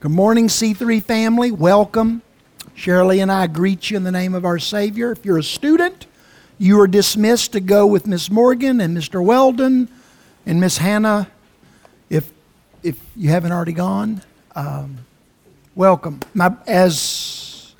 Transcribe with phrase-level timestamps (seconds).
[0.00, 1.50] Good morning, C3 family.
[1.50, 2.22] Welcome.
[2.74, 5.12] Shirley and I greet you in the name of our Savior.
[5.12, 6.06] If you're a student,
[6.56, 9.22] you are dismissed to go with Miss Morgan and Mr.
[9.22, 9.90] Weldon
[10.46, 11.30] and Miss Hannah.
[12.08, 12.32] If
[12.82, 14.22] if you haven't already gone,
[14.56, 15.00] um,
[15.74, 16.20] welcome.
[16.32, 17.74] My, as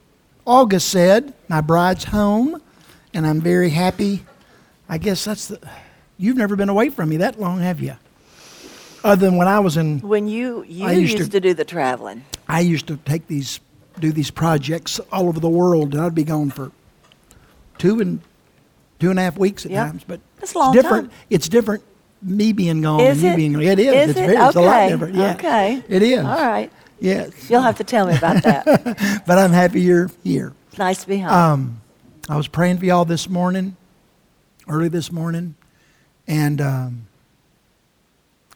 [0.44, 2.60] August said, my bride's home,
[3.14, 4.26] and I'm very happy.
[4.90, 5.58] I guess that's the.
[6.18, 7.96] You've never been away from me that long, have you?
[9.02, 10.00] Other than when I was in.
[10.00, 12.24] When you you I used used, to- to, do the traveling.
[12.48, 13.60] I used to take these,
[13.98, 16.72] do these projects all over the world, and I'd be gone for
[17.78, 18.20] two and
[18.98, 19.86] two and a half weeks at Yep.
[19.86, 20.04] times.
[20.06, 21.10] But That's a it's long different.
[21.10, 21.18] time.
[21.30, 21.82] It's different.
[22.22, 23.36] Me being gone Is and you it?
[23.36, 23.86] being it is.
[23.94, 24.26] Is it's it?
[24.26, 24.36] very.
[24.46, 25.14] It's a lot different.
[25.14, 25.34] Yeah.
[25.34, 25.82] Okay.
[25.88, 26.18] It is.
[26.18, 26.70] All right.
[26.98, 27.48] Yes.
[27.48, 29.22] You'll have to tell me about that.
[29.26, 30.52] But I'm happy you're here.
[30.68, 31.32] It's nice to be home.
[31.32, 31.80] Um,
[32.28, 33.76] I was praying for y'all this morning,
[34.68, 35.54] early this morning,
[36.28, 37.06] and um,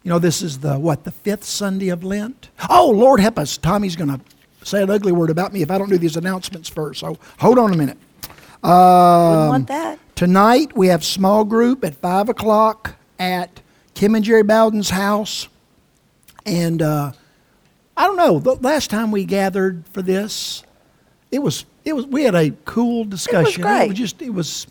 [0.05, 2.51] you know this is the what the fifth Sunday of Lent.
[2.71, 3.57] Oh Lord help us!
[3.59, 4.21] Tommy's going to
[4.63, 7.01] say an ugly word about me if I don't do these announcements first.
[7.01, 7.99] So hold on a minute.
[8.63, 9.99] Wouldn't Um, want that.
[10.15, 13.61] Tonight we have small group at five o'clock at
[13.95, 15.49] Kim and Jerry Bowden's house,
[16.47, 17.13] and uh,
[17.97, 18.39] I don't know.
[18.39, 20.63] The last time we gathered for this,
[21.31, 23.63] it was it was we had a cool discussion.
[23.63, 23.89] great.
[23.89, 24.67] was just it was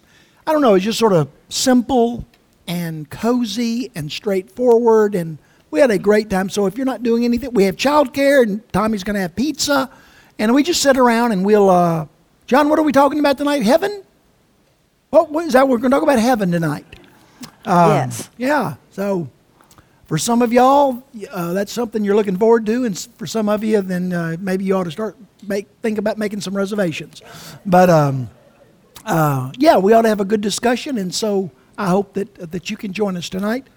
[0.46, 0.72] I don't know.
[0.72, 2.26] It was just sort of simple
[2.68, 5.38] and cozy and straightforward, and
[5.72, 6.50] we had a great time.
[6.50, 9.90] So if you're not doing anything, we have childcare, and Tommy's going to have pizza,
[10.40, 11.70] and we just sit around and we'll.
[11.70, 12.08] Uh,
[12.46, 13.64] John, what are we talking about tonight?
[13.64, 14.04] Heaven.
[15.10, 15.68] What, what is that?
[15.68, 16.86] We're going to talk about heaven tonight.
[17.66, 18.30] Um, yes.
[18.38, 18.76] Yeah.
[18.92, 19.30] So
[20.06, 23.64] for some of y'all, uh, that's something you're looking forward to, and for some of
[23.64, 25.16] you, then uh, maybe you ought to start
[25.48, 27.22] make think about making some reservations.
[27.66, 28.30] But um,
[29.06, 32.70] uh, yeah, we ought to have a good discussion, and so I hope that that
[32.70, 33.68] you can join us tonight.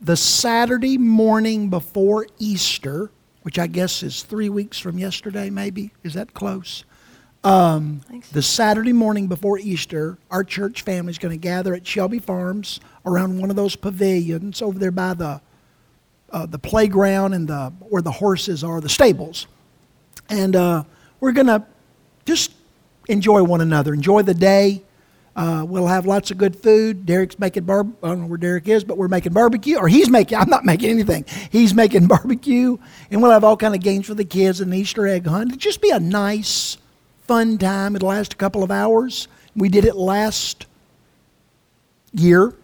[0.00, 3.10] The Saturday morning before Easter,
[3.42, 6.84] which I guess is three weeks from yesterday, maybe is that close?
[7.44, 8.00] Um,
[8.32, 12.80] the Saturday morning before Easter, our church family is going to gather at Shelby Farms
[13.04, 15.40] around one of those pavilions over there by the
[16.30, 19.46] uh, the playground and the where the horses are, the stables,
[20.28, 20.82] and uh,
[21.20, 21.64] we're going to
[22.24, 22.52] just
[23.08, 24.82] enjoy one another, enjoy the day.
[25.36, 27.04] Uh, we'll have lots of good food.
[27.04, 27.94] Derek's making barb.
[28.02, 30.38] I don't know where Derek is, but we're making barbecue, or he's making.
[30.38, 31.26] I'm not making anything.
[31.50, 32.78] He's making barbecue,
[33.10, 35.50] and we'll have all kind of games for the kids and an Easter egg hunt.
[35.50, 36.78] It'll just be a nice,
[37.26, 37.94] fun time.
[37.94, 39.28] It'll last a couple of hours.
[39.54, 40.64] We did it last
[42.14, 42.54] year,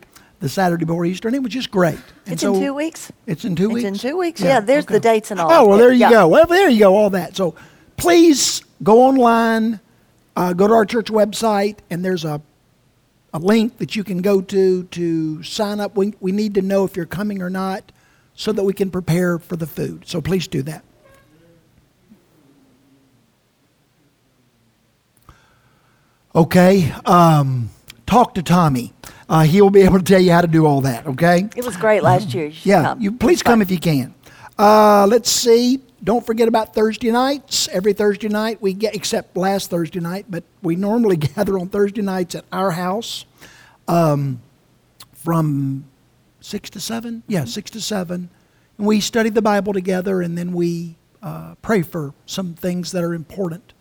[0.41, 1.99] the Saturday before Easter, and it was just great.
[2.25, 3.13] And It's so- in two weeks.
[3.27, 3.85] It's in two It's weeks.
[3.89, 4.41] It's in two weeks.
[4.41, 5.53] Yeah, there's the dates and all.
[5.53, 6.11] Oh well, there you Yeah.
[6.11, 6.29] go.
[6.29, 6.97] Well, there you go.
[6.97, 7.37] All that.
[7.37, 7.55] So
[7.99, 9.81] please go online,
[10.37, 12.41] uh, go to our church website, and there's a
[13.33, 15.97] a link that you can go to to sign up.
[15.97, 17.93] We we need to know if you're coming or not,
[18.35, 20.05] so that we can prepare for the food.
[20.07, 20.85] So please do that.
[26.35, 26.91] Okay.
[27.05, 27.71] Um,
[28.07, 28.93] talk to Tommy.
[29.29, 31.07] Uh, he'll be able to tell you how to do all that.
[31.07, 31.49] Okay.
[31.57, 32.47] It was great last year.
[32.47, 33.01] You Yeah, come.
[33.01, 34.15] you please come if you can.
[34.59, 35.81] Uh, let's see.
[36.05, 37.69] Don't forget about Thursday nights.
[37.69, 42.03] Every Thursday night we get, except last Thursday night, but we normally gather on Thursday
[42.03, 43.25] nights at our house,
[43.87, 44.43] um,
[45.15, 45.85] from
[46.41, 47.23] six to seven.
[47.29, 48.31] Yeah, six to seven,
[48.79, 53.05] and we study the Bible together, and then we uh, pray for some things that
[53.05, 53.73] are important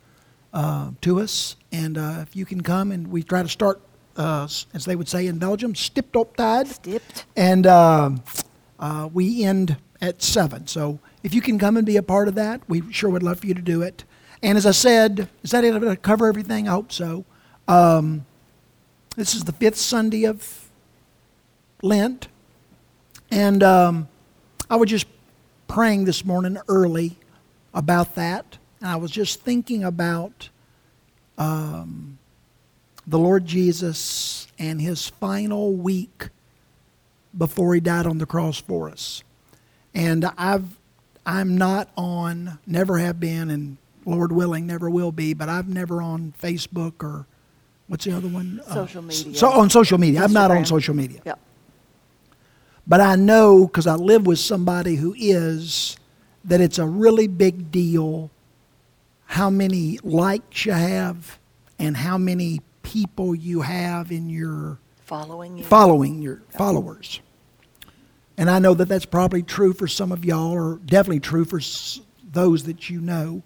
[0.54, 1.56] uh, to us.
[1.72, 3.80] And uh, if you can come, and we try to start,
[4.16, 7.26] uh, as they would say in Belgium, stipt op tijd Stipped.
[7.34, 8.22] and um
[8.78, 10.66] uh, we end at seven.
[10.66, 13.40] So if you can come and be a part of that, we sure would love
[13.40, 14.04] for you to do it.
[14.42, 15.60] And as I said, is that?
[15.60, 16.68] Did I cover everything?
[16.68, 17.24] I hope so.
[17.68, 18.26] Um,
[19.16, 20.68] this is the fifth Sunday of
[21.82, 22.28] Lent,
[23.30, 24.08] and um,
[24.68, 25.06] I was just
[25.68, 27.18] praying this morning early
[27.72, 30.48] about that, and I was just thinking about
[31.38, 32.18] um,
[33.06, 36.30] the Lord Jesus and His final week
[37.36, 39.22] before he died on the cross for us.
[39.94, 40.78] And I've
[41.24, 46.02] I'm not on, never have been, and Lord willing, never will be, but I've never
[46.02, 47.26] on Facebook or
[47.86, 48.60] what's the other one?
[48.66, 49.34] Uh, Social media.
[49.34, 50.22] So on social media.
[50.24, 51.20] I'm not on social media.
[51.24, 51.38] Yep.
[52.86, 55.96] But I know because I live with somebody who is
[56.44, 58.30] that it's a really big deal
[59.26, 61.38] how many likes you have
[61.78, 65.64] and how many people you have in your Following you.
[65.64, 67.20] following your followers.
[68.36, 71.60] And I know that that's probably true for some of y'all, or definitely true for
[72.32, 73.42] those that you know.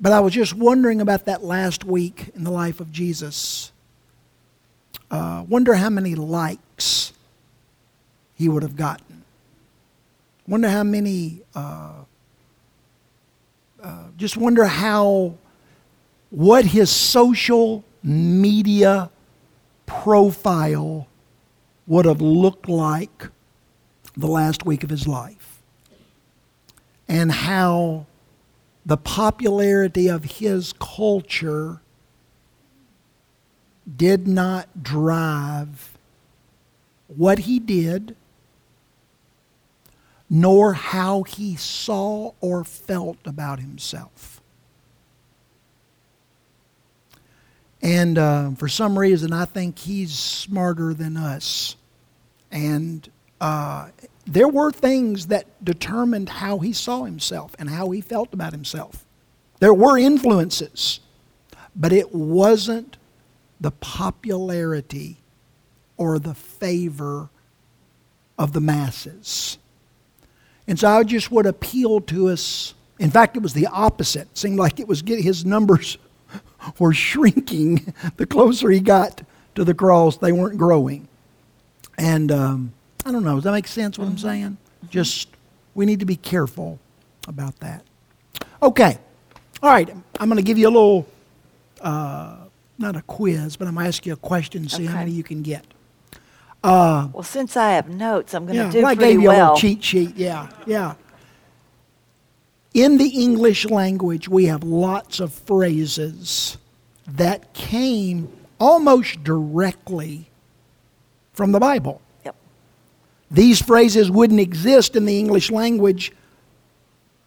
[0.00, 3.72] But I was just wondering about that last week in the life of Jesus.
[5.10, 7.12] Uh, wonder how many likes
[8.34, 9.24] he would have gotten.
[10.46, 12.04] Wonder how many uh,
[14.16, 15.34] just wonder how,
[16.30, 19.10] what his social media
[19.84, 21.06] profile
[21.86, 23.28] would have looked like
[24.16, 25.60] the last week of his life.
[27.08, 28.06] And how
[28.84, 31.80] the popularity of his culture
[33.96, 35.96] did not drive
[37.08, 38.16] what he did,
[40.28, 44.40] nor how he saw or felt about himself.
[47.82, 51.76] And uh, for some reason, I think he's smarter than us.
[52.50, 53.08] And
[53.40, 53.88] uh,
[54.26, 59.04] there were things that determined how he saw himself and how he felt about himself.
[59.60, 61.00] There were influences,
[61.74, 62.96] but it wasn't
[63.60, 65.18] the popularity
[65.96, 67.30] or the favor
[68.38, 69.58] of the masses.
[70.66, 72.74] And so I just would appeal to us.
[72.98, 74.22] In fact, it was the opposite.
[74.22, 75.96] It seemed like it was getting his numbers
[76.78, 77.94] were shrinking.
[78.16, 79.22] The closer he got
[79.54, 81.08] to the cross, they weren't growing.
[81.98, 82.72] And um,
[83.06, 83.36] I don't know.
[83.36, 83.98] Does that make sense?
[83.98, 84.26] What I'm mm-hmm.
[84.26, 84.56] saying?
[84.90, 85.28] Just
[85.76, 86.80] we need to be careful
[87.28, 87.84] about that.
[88.60, 88.98] Okay.
[89.62, 89.88] All right.
[90.18, 91.06] I'm going to give you a little,
[91.80, 92.36] uh,
[92.78, 94.68] not a quiz, but I'm going to ask you a question.
[94.68, 94.92] See okay.
[94.92, 95.64] how many you can get.
[96.64, 99.22] Uh, well, since I have notes, I'm going to yeah, do well, pretty I gave
[99.22, 99.36] you well.
[99.36, 100.16] a little cheat sheet.
[100.16, 100.94] Yeah, yeah.
[102.74, 106.58] In the English language, we have lots of phrases
[107.06, 110.28] that came almost directly
[111.32, 112.02] from the Bible.
[113.30, 116.12] These phrases wouldn't exist in the English language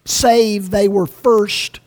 [0.04, 1.80] save they were first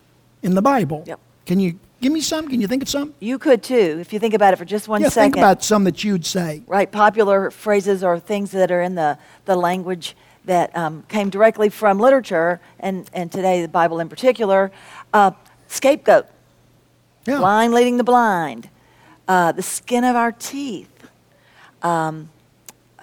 [0.44, 1.04] in the Bible.
[1.08, 1.20] Yep.
[1.46, 2.50] Can you Give me some.
[2.50, 3.14] Can you think of some?
[3.22, 5.36] You could too, if you think about it for just one yeah, second.
[5.36, 6.62] Think about some that you'd say.
[6.68, 11.70] Right, popular phrases or things that are in the, the language that um, came directly
[11.70, 14.70] from literature, and, and today the Bible in particular.
[15.14, 15.32] Uh,
[15.70, 16.28] scapegoat,
[17.26, 17.38] yeah.
[17.38, 18.68] blind leading the blind,
[19.30, 21.08] uh, the skin of our teeth,
[21.84, 22.30] um,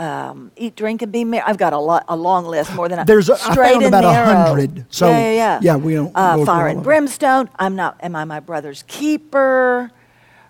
[0.00, 1.44] um, eat, drink, and be merry.
[1.46, 3.84] I've got a lot, a long list, more than a There's a, straight I found
[3.84, 4.86] about a hundred.
[4.88, 5.58] So yeah, yeah, yeah.
[5.62, 6.10] yeah we don't.
[6.14, 7.50] Uh, fire and brimstone.
[7.58, 7.98] I'm not.
[8.02, 9.90] Am I my brother's keeper?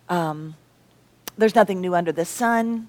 [0.08, 0.54] Um,
[1.36, 2.86] there's nothing new under the sun.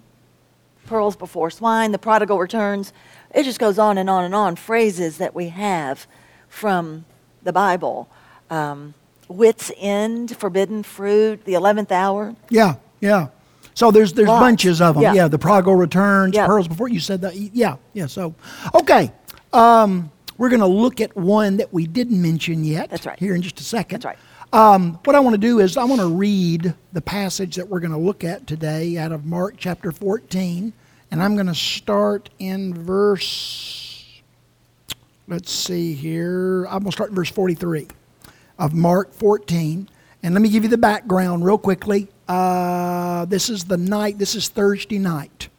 [0.86, 1.92] Pearls before swine.
[1.92, 2.94] The prodigal returns.
[3.34, 4.56] It just goes on and on and on.
[4.56, 6.06] Phrases that we have
[6.48, 7.06] from
[7.42, 8.08] the Bible.
[8.52, 8.94] Um,
[9.28, 12.36] wits end, forbidden fruit, the eleventh hour.
[12.50, 13.30] Yeah, yeah.
[13.74, 14.42] So there's there's Lots.
[14.42, 15.04] bunches of them.
[15.04, 15.14] Yeah.
[15.14, 16.46] yeah, the prodigal returns, yeah.
[16.46, 17.36] pearls before you said that.
[17.36, 18.08] Yeah, yeah.
[18.08, 18.36] So
[18.76, 19.12] okay,
[19.54, 22.90] um, we're going to look at one that we didn't mention yet.
[22.90, 23.20] That's right.
[23.20, 24.02] Here in just a second.
[24.02, 24.18] That's right.
[24.54, 27.80] Um, what I want to do is I want to read the passage that we're
[27.80, 30.74] going to look at today out of Mark chapter 14,
[31.10, 34.22] and I'm going to start in verse.
[35.28, 36.66] Let's see here.
[36.66, 37.88] I'm going to start in verse 43
[38.60, 39.88] of Mark 14.
[40.24, 42.08] And let me give you the background real quickly.
[42.28, 45.50] Uh, this is the night, this is Thursday night.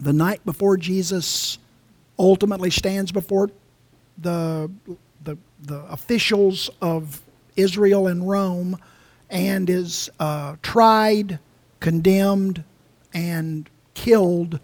[0.00, 1.58] The night before Jesus
[2.18, 3.50] ultimately stands before
[4.18, 4.70] the,
[5.22, 7.22] the, the officials of
[7.54, 8.76] Israel and Rome
[9.30, 11.38] and is uh, tried,
[11.78, 12.64] condemned,
[13.12, 14.58] and killed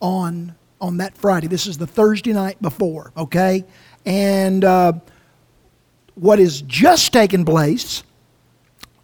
[0.00, 1.46] on, on that Friday.
[1.46, 3.64] This is the Thursday night before, okay?
[4.06, 4.94] And uh,
[6.14, 8.02] what is just taken place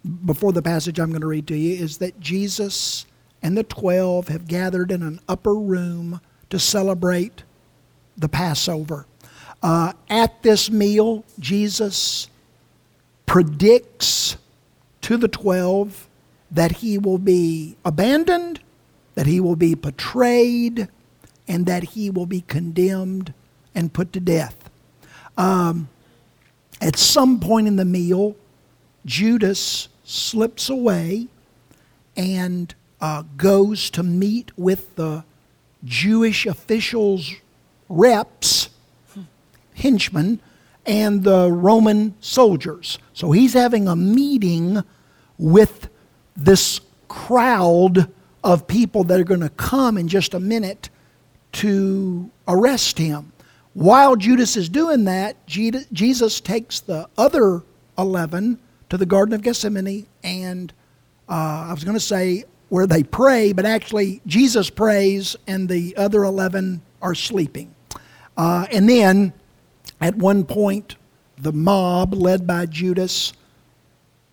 [0.07, 3.05] before the passage I'm going to read to you is that Jesus
[3.41, 7.43] and the 12 have gathered in an upper room to celebrate
[8.17, 9.05] the Passover.
[9.61, 12.29] Uh, at this meal, Jesus
[13.25, 14.37] predicts
[15.01, 16.07] to the 12
[16.51, 18.61] that he will be abandoned,
[19.15, 20.87] that he will be betrayed,
[21.47, 23.33] and that he will be condemned
[23.75, 24.69] and put to death.
[25.37, 25.89] Um,
[26.81, 28.35] at some point in the meal,
[29.05, 31.27] Judas slips away
[32.15, 35.25] and uh, goes to meet with the
[35.83, 37.33] Jewish officials'
[37.89, 38.69] reps,
[39.75, 40.39] henchmen,
[40.85, 42.97] and the Roman soldiers.
[43.13, 44.81] So he's having a meeting
[45.37, 45.89] with
[46.37, 48.09] this crowd
[48.43, 50.89] of people that are going to come in just a minute
[51.51, 53.33] to arrest him.
[53.73, 57.61] While Judas is doing that, Jesus takes the other
[57.97, 60.73] 11 to the Garden of Gethsemane, and
[61.29, 65.95] uh, I was going to say where they pray, but actually Jesus prays, and the
[65.97, 67.73] other 11 are sleeping.
[68.35, 69.33] Uh, and then
[69.99, 70.95] at one point,
[71.37, 73.33] the mob led by Judas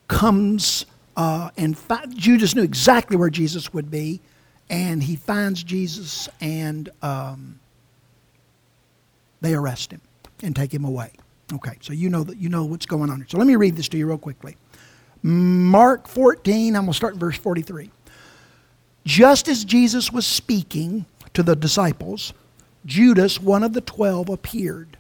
[0.09, 4.21] comes uh, and fi- Judas knew exactly where Jesus would be,
[4.69, 7.61] and he finds Jesus, and um,
[9.41, 10.01] they arrest him
[10.43, 11.13] and take him away.
[11.53, 13.27] Okay, so you know that you know what's going on here.
[13.29, 14.57] So let me read this to you real quickly.
[15.23, 17.91] Mark 14, I'm going to start in verse 43.
[19.05, 22.33] Just as Jesus was speaking to the disciples,
[22.87, 24.97] Judas, one of the twelve, appeared.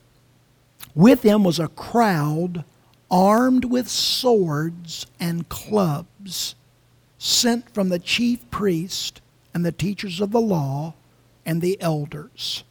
[0.95, 2.65] With him was a crowd
[3.11, 6.55] armed with swords and clubs,
[7.19, 9.21] sent from the chief priest
[9.53, 10.95] and the teachers of the law
[11.45, 12.65] and the elders.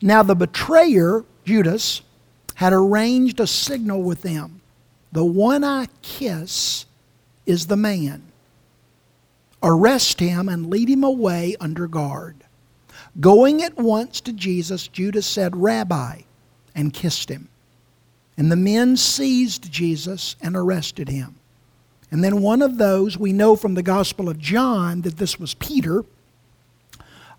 [0.00, 2.02] Now the betrayer, Judas,
[2.54, 4.60] had arranged a signal with them.
[5.12, 6.86] The one I kiss
[7.46, 8.22] is the man.
[9.62, 12.36] Arrest him and lead him away under guard.
[13.20, 16.22] Going at once to Jesus, Judas said, Rabbi,
[16.74, 17.48] and kissed him.
[18.36, 21.36] And the men seized Jesus and arrested him.
[22.10, 25.54] And then one of those, we know from the Gospel of John that this was
[25.54, 26.04] Peter.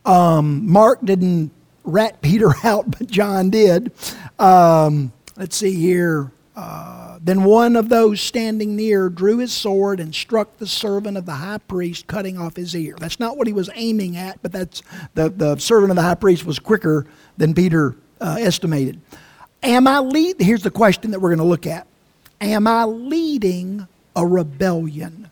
[0.05, 1.51] Um, Mark didn't
[1.85, 3.91] rat Peter out, but John did.
[4.39, 6.31] Um, let's see here.
[6.55, 11.25] Uh, then one of those standing near drew his sword and struck the servant of
[11.25, 12.95] the high priest, cutting off his ear.
[12.97, 14.81] That's not what he was aiming at, but that's
[15.15, 17.05] the, the servant of the high priest was quicker
[17.37, 19.01] than Peter uh, estimated.
[19.63, 20.39] Am I lead?
[20.39, 21.87] Here's the question that we're going to look at.
[22.39, 25.29] Am I leading a rebellion?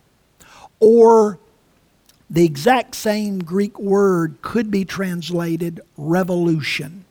[0.80, 1.40] Or
[2.34, 7.06] the exact same Greek word could be translated revolution.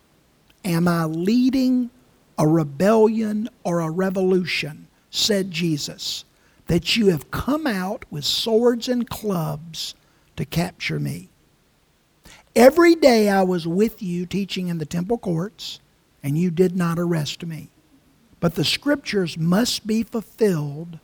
[0.65, 1.91] Am I leading
[2.37, 4.89] a rebellion or a revolution?
[5.11, 6.25] Said Jesus,
[6.67, 9.95] that you have come out with swords and clubs
[10.35, 11.29] to capture me.
[12.57, 15.79] Every day I was with you teaching in the temple courts,
[16.21, 17.69] and you did not arrest me.
[18.41, 20.99] But the scriptures must be fulfilled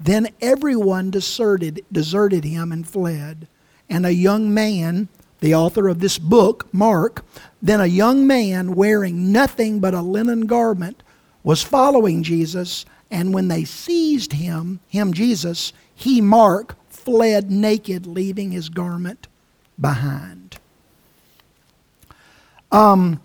[0.00, 3.46] then everyone deserted, deserted him and fled.
[3.88, 5.08] And a young man,
[5.40, 7.22] the author of this book, Mark,
[7.60, 11.02] then a young man wearing nothing but a linen garment
[11.42, 12.86] was following Jesus.
[13.10, 19.26] And when they seized him, him Jesus, he, Mark, fled naked, leaving his garment
[19.78, 20.58] behind.
[22.72, 23.20] Um,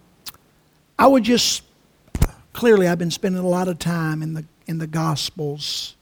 [1.00, 1.64] I would just
[2.52, 5.96] clearly I've been spending a lot of time in the in the Gospels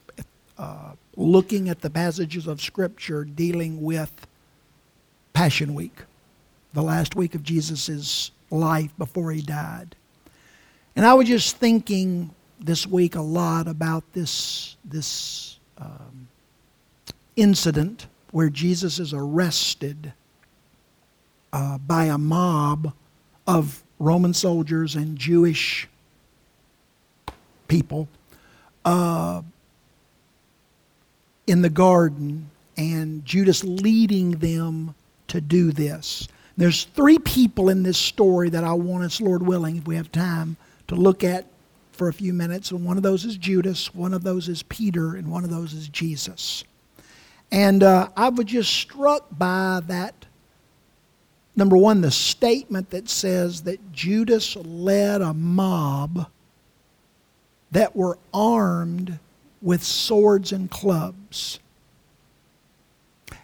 [0.58, 4.28] uh, looking at the passages of Scripture dealing with
[5.34, 6.04] Passion Week,
[6.74, 9.96] the last week of Jesus' life before he died.
[10.96, 16.28] And I was just thinking this week a lot about this, this um,
[17.36, 20.14] incident where Jesus is arrested
[21.52, 22.94] uh, by a mob
[23.48, 25.88] of Roman soldiers and Jewish
[27.68, 28.08] people.
[28.86, 29.42] Uh,
[31.48, 34.96] in the garden and Judas leading them
[35.28, 36.28] to do this.
[36.58, 40.12] There's three people in this story that I want us, Lord willing, if we have
[40.12, 40.56] time,
[40.88, 41.48] to look at
[41.92, 42.72] for a few minutes.
[42.72, 45.74] And one of those is Judas, one of those is Peter, and one of those
[45.74, 46.64] is Jesus.
[47.52, 50.26] And uh, I was just struck by that.
[51.56, 56.28] Number one, the statement that says that Judas led a mob
[57.72, 59.20] that were armed
[59.64, 61.60] with swords and clubs.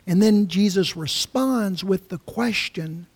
[0.05, 3.07] And then Jesus responds with the question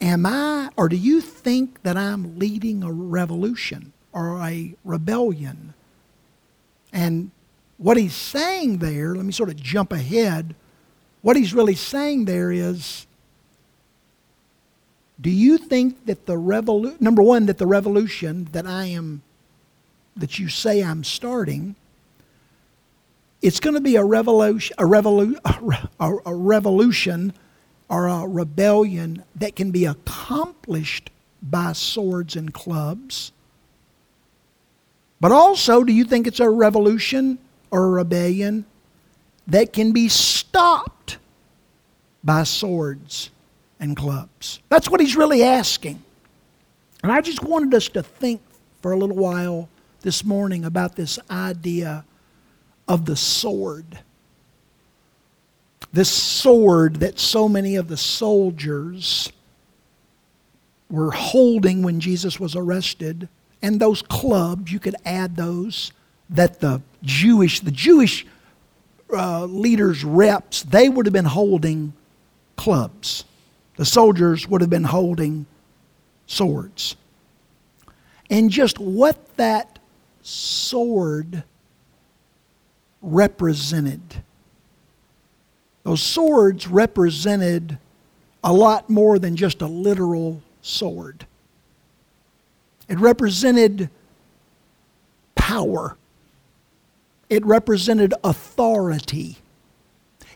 [0.00, 5.74] Am I, or do you think that I'm leading a revolution or a rebellion?
[6.92, 7.32] And
[7.78, 10.54] what he's saying there, let me sort of jump ahead.
[11.22, 13.06] What he's really saying there is
[15.20, 19.22] do you think that the revolution, number one, that the revolution that I am
[20.18, 21.76] that you say I'm starting,
[23.40, 27.32] it's going to be a revolution, a, revolu- a, a revolution
[27.88, 31.10] or a rebellion that can be accomplished
[31.42, 33.32] by swords and clubs.
[35.20, 37.38] But also, do you think it's a revolution
[37.70, 38.64] or a rebellion
[39.46, 41.18] that can be stopped
[42.22, 43.30] by swords
[43.80, 44.60] and clubs?
[44.68, 46.02] That's what he's really asking.
[47.02, 48.40] And I just wanted us to think
[48.82, 49.68] for a little while
[50.02, 52.04] this morning about this idea
[52.86, 53.98] of the sword.
[55.92, 59.32] This sword that so many of the soldiers
[60.90, 63.28] were holding when Jesus was arrested,
[63.60, 65.92] and those clubs, you could add those
[66.30, 68.26] that the Jewish, the Jewish
[69.12, 71.92] uh, leaders, reps, they would have been holding
[72.56, 73.24] clubs.
[73.76, 75.46] The soldiers would have been holding
[76.26, 76.96] swords.
[78.30, 79.77] And just what that
[80.28, 81.42] sword
[83.00, 84.22] represented.
[85.84, 87.78] Those swords represented
[88.44, 91.26] a lot more than just a literal sword.
[92.88, 93.88] It represented
[95.34, 95.96] power.
[97.30, 99.38] It represented authority.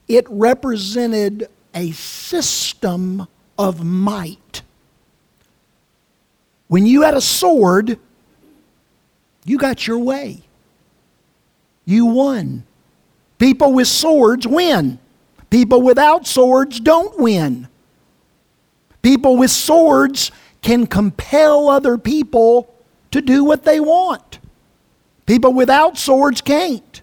[0.08, 3.26] It represented a system
[3.58, 4.62] of might.
[6.68, 7.98] When you had a sword,
[9.44, 10.42] you got your way.
[11.84, 12.64] You won.
[13.38, 14.98] People with swords win.
[15.50, 17.68] People without swords don't win.
[19.02, 20.30] People with swords
[20.62, 22.72] can compel other people
[23.10, 24.38] to do what they want.
[25.26, 27.02] People without swords can't.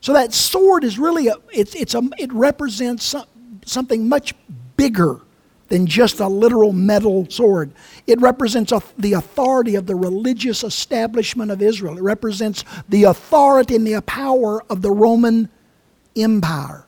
[0.00, 3.26] So that sword is really a, it's, it's a, it represents some,
[3.64, 4.34] something much
[4.76, 5.20] bigger
[5.68, 7.72] than just a literal metal sword.
[8.06, 11.98] It represents the authority of the religious establishment of Israel.
[11.98, 15.48] It represents the authority and the power of the Roman
[16.14, 16.86] Empire.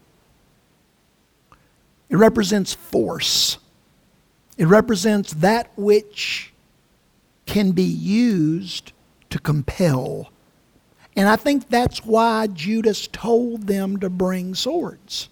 [2.09, 3.59] It represents force.
[4.57, 6.53] It represents that which
[7.47, 8.93] can be used
[9.31, 10.31] to compel.
[11.17, 15.29] And I think that's why Judas told them to bring swords.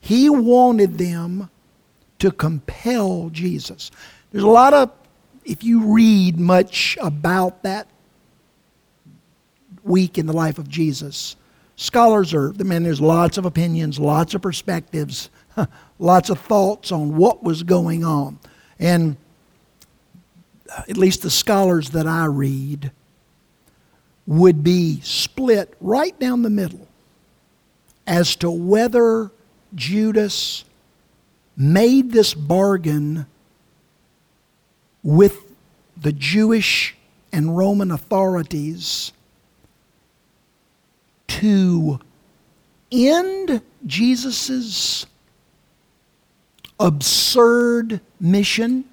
[0.00, 1.50] He wanted them
[2.20, 3.90] to compel Jesus.
[4.30, 4.92] There's a lot of,
[5.44, 7.88] if you read much about that
[9.82, 11.36] week in the life of Jesus,
[11.76, 15.30] scholars are, I mean, there's lots of opinions, lots of perspectives,
[15.98, 18.38] lots of thoughts on what was going on.
[18.78, 19.16] And
[20.88, 22.92] at least the scholars that I read
[24.26, 26.86] would be split right down the middle
[28.06, 29.30] as to whether
[29.74, 30.64] Judas
[31.60, 33.26] made this bargain
[35.02, 35.54] with
[35.94, 36.96] the Jewish
[37.32, 39.12] and Roman authorities
[41.28, 42.00] to
[42.90, 45.04] end Jesus'
[46.78, 48.84] absurd mission.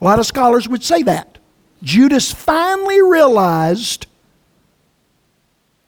[0.00, 1.36] A lot of scholars would say that.
[1.82, 4.06] Judas finally realized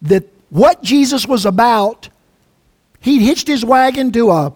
[0.02, 2.11] that what Jesus was about,
[3.01, 4.53] he'd hitched his wagon to a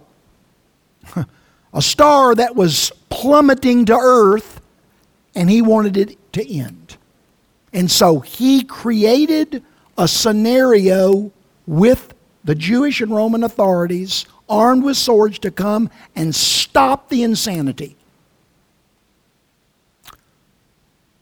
[1.75, 4.61] a star that was plummeting to earth,
[5.35, 6.97] and he wanted it to end.
[7.73, 9.63] And so he created
[9.97, 11.31] a scenario
[11.67, 17.97] with the Jewish and Roman authorities, armed with swords, to come and stop the insanity.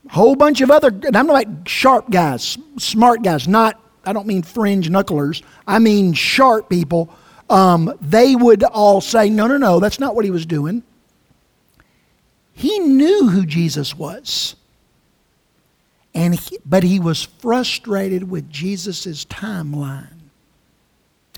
[0.09, 4.43] Whole bunch of other, and I'm like sharp guys, smart guys, not, I don't mean
[4.43, 7.15] fringe knucklers, I mean sharp people
[7.51, 10.83] um, they would all say, no, no, no, that's not what he was doing.
[12.55, 14.55] He knew who Jesus was.
[16.15, 20.19] And he, but he was frustrated with Jesus' timeline.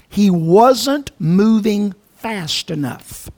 [0.09, 3.31] He wasn't moving fast enough.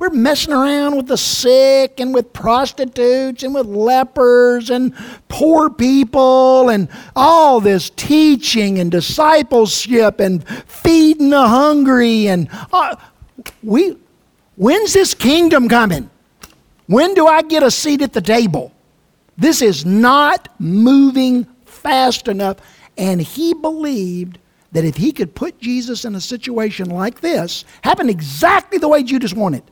[0.00, 4.94] We're messing around with the sick and with prostitutes and with lepers and
[5.28, 12.96] poor people and all this teaching and discipleship and feeding the hungry and uh,
[13.62, 13.98] we
[14.56, 16.08] when's this kingdom coming?
[16.86, 18.72] When do I get a seat at the table?
[19.36, 22.56] This is not moving fast enough
[22.96, 24.38] and he believed
[24.72, 29.02] that if he could put Jesus in a situation like this, happen exactly the way
[29.02, 29.62] Judas wanted,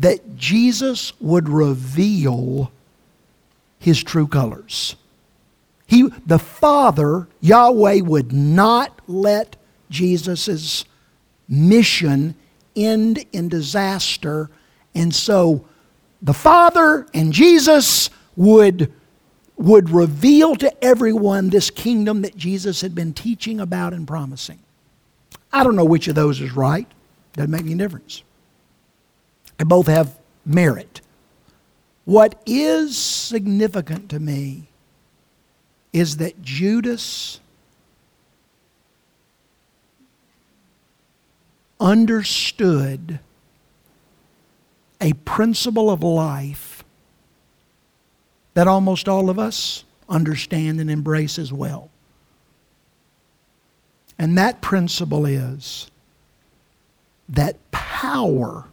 [0.00, 2.72] that Jesus would reveal
[3.78, 4.96] his true colors.
[5.86, 9.56] He, the Father, Yahweh, would not let
[9.90, 10.84] Jesus'
[11.48, 12.34] mission
[12.74, 14.48] end in disaster.
[14.94, 15.66] And so
[16.22, 18.92] the Father and Jesus would,
[19.56, 24.60] would reveal to everyone this kingdom that Jesus had been teaching about and promising.
[25.52, 26.86] I don't know which of those is right.
[27.34, 28.22] Doesn't make any difference.
[29.60, 31.02] They both have merit.
[32.06, 34.68] What is significant to me
[35.92, 37.40] is that Judas
[41.78, 43.20] understood
[44.98, 46.82] a principle of life
[48.54, 51.90] that almost all of us understand and embrace as well.
[54.18, 55.90] And that principle is
[57.28, 58.64] that power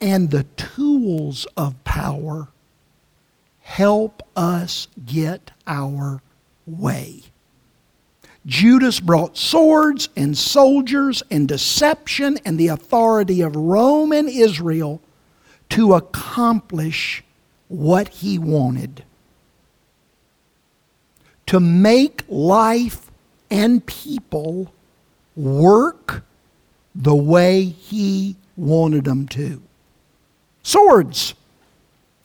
[0.00, 2.48] and the tools of power
[3.60, 6.22] help us get our
[6.66, 7.22] way.
[8.46, 15.00] Judas brought swords and soldiers and deception and the authority of Rome and Israel
[15.70, 17.24] to accomplish
[17.66, 19.02] what he wanted.
[21.46, 23.10] To make life
[23.50, 24.72] and people
[25.34, 26.24] work
[26.94, 29.60] the way he wanted them to.
[30.66, 31.34] Swords,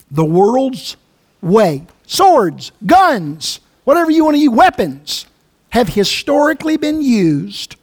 [0.10, 0.98] the world's
[1.44, 1.86] way.
[2.08, 5.28] swords, guns, whatever you want to use, weapons,
[5.70, 7.76] have historically been used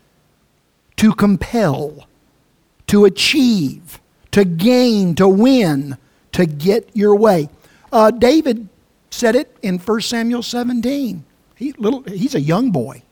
[0.97, 2.09] to compel,
[2.89, 4.01] to achieve,
[4.33, 5.97] to gain, to win,
[6.33, 7.49] to get your way.
[7.93, 8.69] Uh, David
[9.11, 11.25] said it in 1 Samuel 17.
[11.55, 13.05] He, little, he's a young boy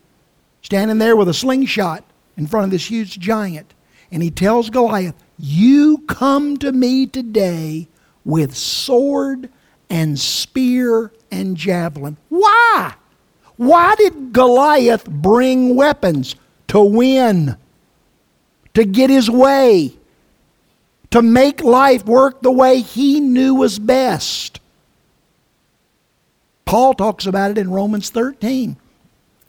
[0.62, 2.02] standing there with a slingshot
[2.36, 3.72] in front of this huge giant.
[4.10, 7.88] And he tells Goliath, You come to me today
[8.24, 9.48] with sword
[9.88, 12.16] and spear and javelin.
[12.28, 12.94] Why?
[13.56, 16.36] Why did Goliath bring weapons?
[16.68, 17.56] To win,
[18.74, 19.94] to get his way,
[21.12, 24.58] to make life work the way he knew was best.
[26.64, 28.76] Paul talks about it in Romans 13.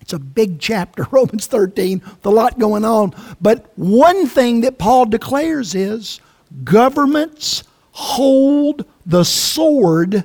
[0.08, 3.13] It's a big chapter, Romans 13, with a lot going on.
[3.41, 6.22] But one thing that Paul declares is
[6.63, 10.24] governments hold the sword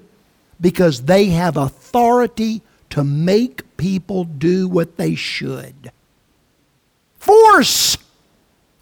[0.61, 5.90] because they have authority to make people do what they should.
[7.18, 7.99] Force,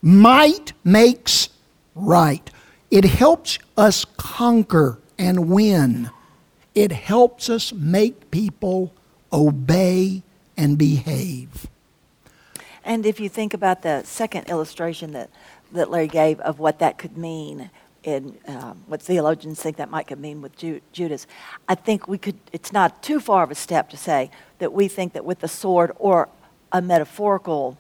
[0.03, 1.49] might makes
[1.95, 2.51] right.
[2.91, 6.11] It helps us conquer and win.
[6.75, 8.93] It helps us make people
[9.33, 10.25] obey
[10.61, 11.67] and behave.
[12.85, 15.31] And if you think about the second illustration that,
[15.73, 17.71] that Larry gave of what that could mean,
[18.03, 21.27] in um, what theologians think that might could mean with Ju- Judas,
[21.69, 22.37] I think we could.
[22.53, 25.49] It's not too far of a step to say that we think that with the
[25.49, 26.29] sword or
[26.73, 27.77] a metaphorical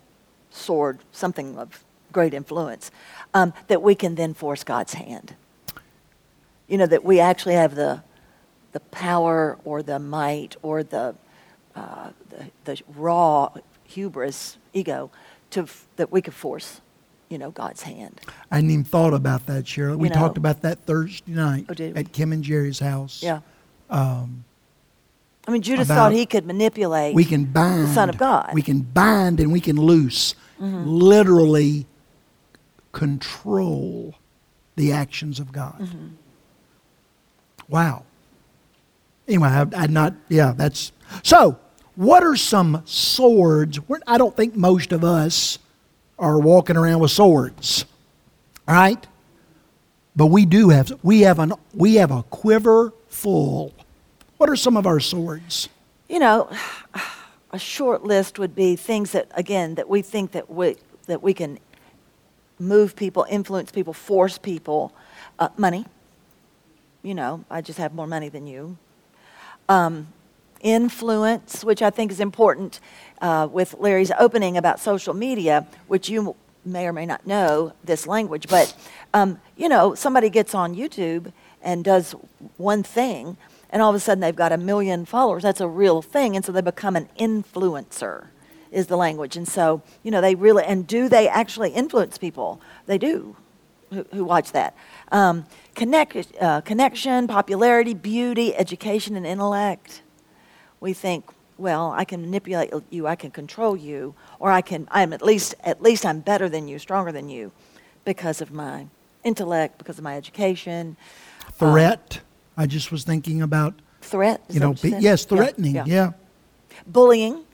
[0.50, 2.90] sword, something of great influence,
[3.32, 5.34] um, that we can then force God's hand.
[6.68, 8.02] You know that we actually have the
[8.72, 11.14] the power or the might or the
[11.74, 13.50] uh, the, the raw
[13.84, 15.10] hubris, ego,
[15.50, 16.80] to, that we could force,
[17.28, 18.20] you know, God's hand.
[18.50, 19.96] I hadn't even thought about that, Cheryl.
[19.96, 23.22] We You talked about that Thursday night Oh, at Kim and Jerry's house.
[23.22, 23.40] Yeah.
[23.88, 24.44] Um,
[25.48, 27.88] I mean, Judas thought he could manipulate we can bind.
[27.88, 28.50] the Son of God.
[28.54, 30.34] We can bind and we can loose.
[30.60, 30.86] Mm-hmm.
[30.86, 31.86] Literally
[32.92, 34.14] control
[34.76, 35.78] the actions of God.
[35.80, 36.08] Mm-hmm.
[37.68, 38.04] Wow.
[39.26, 40.14] Anyway, I, I not.
[40.28, 40.92] Yeah, that's
[41.22, 41.58] so.
[41.96, 43.78] What are some swords?
[43.86, 45.58] We're, I don't think most of us
[46.18, 47.84] are walking around with swords,
[48.66, 49.06] right?
[50.16, 50.98] But we do have.
[51.02, 51.52] We have an.
[51.74, 53.74] We have a quiver full.
[54.38, 55.68] What are some of our swords?
[56.10, 56.50] you know,
[57.52, 61.32] a short list would be things that, again, that we think that we, that we
[61.32, 61.58] can
[62.58, 64.92] move people, influence people, force people.
[65.38, 65.86] Uh, money.
[67.02, 68.76] You know, I just have more money than you.
[69.68, 70.08] Um,
[70.60, 72.80] influence, which I think is important
[73.20, 78.06] uh, with Larry's opening about social media, which you may or may not know this
[78.06, 78.74] language, but
[79.14, 82.14] um, you know, somebody gets on YouTube and does
[82.56, 83.36] one thing,
[83.70, 85.42] and all of a sudden they've got a million followers.
[85.42, 88.26] That's a real thing, and so they become an influencer.
[88.70, 92.60] Is the language, and so you know they really and do they actually influence people?
[92.86, 93.36] They do,
[93.90, 94.76] who, who watch that.
[95.10, 100.02] Um, connect, uh, connection, popularity, beauty, education, and intellect
[100.80, 101.24] we think,
[101.58, 105.54] well, I can manipulate you, I can control you, or I can, I'm at least,
[105.62, 107.52] at least I'm better than you, stronger than you,
[108.04, 108.86] because of my
[109.22, 110.96] intellect, because of my education.
[111.52, 112.20] Threat.
[112.56, 113.74] I just was thinking about.
[114.00, 114.42] Threat.
[114.48, 115.82] You know, you yes, Yeah, threatening.
[115.84, 116.12] yeah.
[116.86, 117.44] Bullying.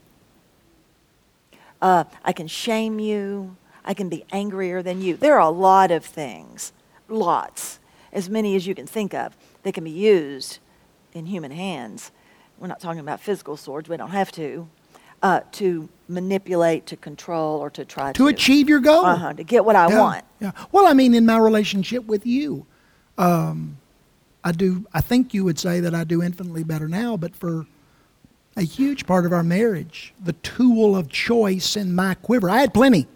[1.82, 3.56] Uh, I can shame you.
[3.84, 5.16] I can be angrier than you.
[5.16, 6.72] There are a lot of things,
[7.08, 7.78] lots,
[8.12, 10.58] as many as you can think of, that can be used
[11.12, 12.10] in human hands.
[12.58, 14.68] We're not talking about physical swords, we don't have to,
[15.22, 18.16] uh, to manipulate, to control, or to try to.
[18.16, 19.04] To achieve your goal.
[19.04, 20.24] Uh-huh, to get what I Yeah, want.
[20.40, 20.52] Yeah.
[20.72, 22.66] Well, I mean, in my relationship with you,
[23.18, 23.78] um,
[24.44, 24.86] I do.
[24.94, 27.16] I think you would say that I do infinitely better now.
[27.16, 27.66] But for
[28.56, 32.72] a huge part of our marriage, the tool of choice in my quiver, I had
[32.72, 33.08] plenty.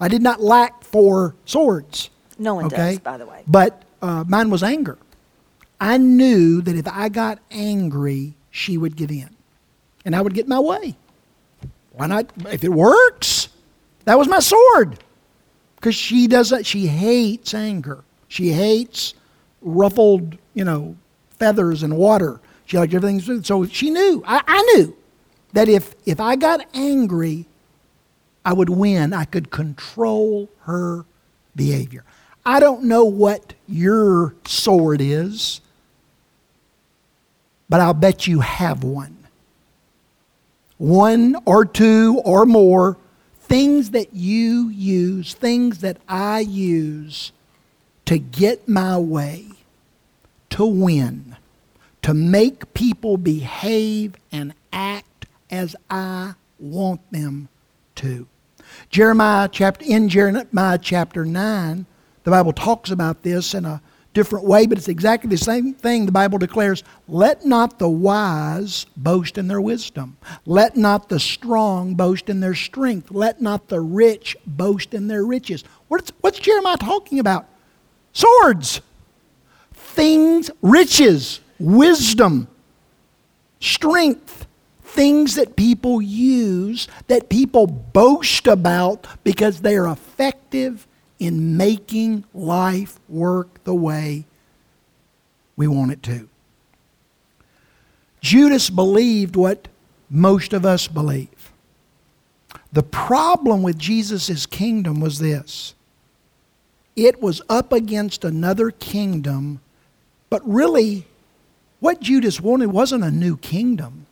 [0.00, 2.10] I did not lack for swords.
[2.38, 2.92] No one okay?
[2.92, 3.42] does, by the way.
[3.48, 4.98] But uh, mine was anger.
[5.80, 9.30] I knew that if I got angry, she would give in,
[10.04, 10.96] and I would get my way.
[11.92, 12.30] Why not?
[12.50, 13.48] If it works,
[14.04, 15.02] that was my sword.
[15.76, 16.66] Because she doesn't.
[16.66, 18.04] She hates anger.
[18.28, 19.14] She hates
[19.62, 20.96] ruffled, you know,
[21.30, 22.40] feathers and water.
[22.66, 23.42] She liked everything.
[23.42, 24.22] So she knew.
[24.26, 24.96] I, I knew
[25.52, 27.46] that if if I got angry,
[28.44, 29.12] I would win.
[29.12, 31.04] I could control her
[31.54, 32.04] behavior.
[32.46, 35.60] I don't know what your sword is,
[37.68, 39.16] but I'll bet you have one.
[40.78, 42.96] One or two or more
[43.40, 47.32] things that you use, things that I use
[48.04, 49.46] to get my way,
[50.50, 51.36] to win,
[52.02, 57.48] to make people behave and act as I want them
[57.96, 58.26] to.
[58.90, 61.86] Jeremiah chapter in Jeremiah chapter 9,
[62.24, 63.80] the Bible talks about this in a
[64.18, 66.82] different way, but it's exactly the same thing the Bible declares.
[67.06, 70.16] Let not the wise boast in their wisdom.
[70.44, 73.12] Let not the strong boast in their strength.
[73.12, 75.62] Let not the rich boast in their riches.
[75.86, 77.46] What's, what's Jeremiah talking about?
[78.12, 78.80] Swords,
[79.72, 82.48] things, riches, wisdom,
[83.60, 84.48] strength,
[84.82, 90.87] things that people use, that people boast about because they are effective
[91.18, 94.24] in making life work the way
[95.56, 96.28] we want it to.
[98.20, 99.68] Judas believed what
[100.10, 101.52] most of us believe.
[102.72, 105.74] The problem with Jesus' kingdom was this
[106.96, 109.60] it was up against another kingdom,
[110.30, 111.06] but really,
[111.78, 114.06] what Judas wanted wasn't a new kingdom.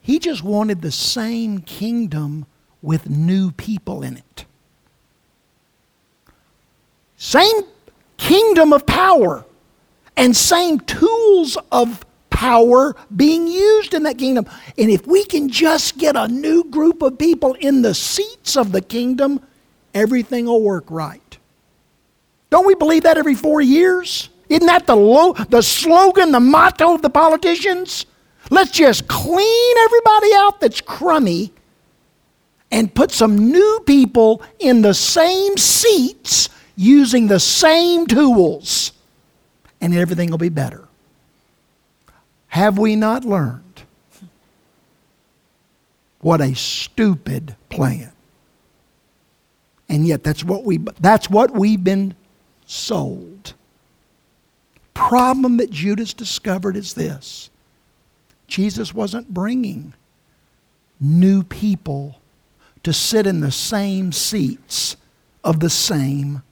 [0.00, 2.46] He just wanted the same kingdom
[2.80, 4.44] with new people in it.
[7.22, 7.62] Same
[8.16, 9.44] kingdom of power
[10.16, 14.44] and same tools of power being used in that kingdom.
[14.76, 18.72] And if we can just get a new group of people in the seats of
[18.72, 19.40] the kingdom,
[19.94, 21.38] everything will work right.
[22.50, 24.28] Don't we believe that every four years?
[24.48, 28.04] Isn't that the, lo- the slogan, the motto of the politicians?
[28.50, 31.52] Let's just clean everybody out that's crummy
[32.72, 36.48] and put some new people in the same seats
[36.82, 38.92] using the same tools,
[39.80, 40.88] and everything will be better.
[42.48, 43.82] Have we not learned?
[46.20, 48.12] What a stupid plan.
[49.88, 52.14] And yet that's what we that's what we've been
[52.66, 53.54] sold.
[54.94, 57.50] Problem that Judas discovered is this.
[58.46, 59.94] Jesus wasn't bringing
[61.00, 62.20] new people
[62.82, 64.96] to sit in the same seats
[65.42, 66.42] of the same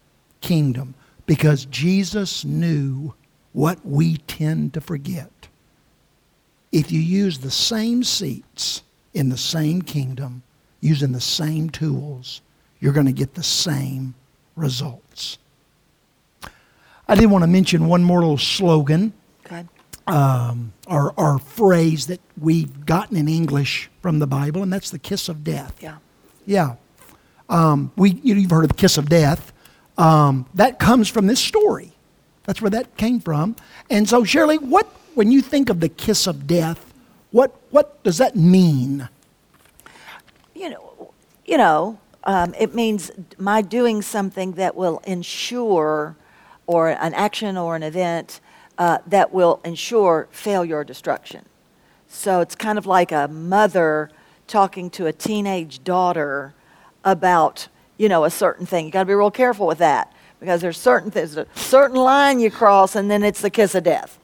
[0.41, 0.95] kingdom
[1.27, 3.15] because Jesus knew
[3.53, 5.49] what we tend to forget.
[6.73, 10.43] If you use the same seats in the same kingdom,
[10.81, 12.41] using the same tools,
[12.81, 14.15] you're going to get the same
[14.57, 15.39] results.
[17.09, 19.13] I did want to mention one more little slogan.
[20.07, 24.99] Um, or, or phrase that we've gotten in English from the Bible, and that's the
[24.99, 25.77] kiss of death.
[25.81, 25.99] Yeah.
[26.47, 26.77] Yeah.
[27.49, 29.53] Um, we, you know, you've heard of the kiss of death.
[30.01, 31.93] Um, that comes from this story.
[32.45, 33.55] That's where that came from.
[33.91, 36.93] And so, Shirley, what when you think of the kiss of death,
[37.33, 39.11] what what does that mean?
[40.55, 41.13] You know,
[41.45, 46.17] you know, um, it means my doing something that will ensure,
[46.67, 48.41] or an action or an event
[48.79, 51.45] uh, that will ensure failure or destruction.
[52.09, 54.11] So it's kind of like a mother
[54.47, 56.55] talking to a teenage daughter
[57.05, 57.69] about
[58.01, 58.87] you know, a certain thing.
[58.87, 60.11] You got to be real careful with that
[60.41, 63.85] because there's certain things, a certain line you cross, and then it's the kiss of
[63.85, 64.19] death.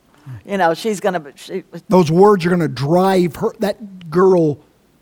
[0.47, 1.33] You know, she's going to.
[1.37, 4.59] She, Those words are going to drive her that girl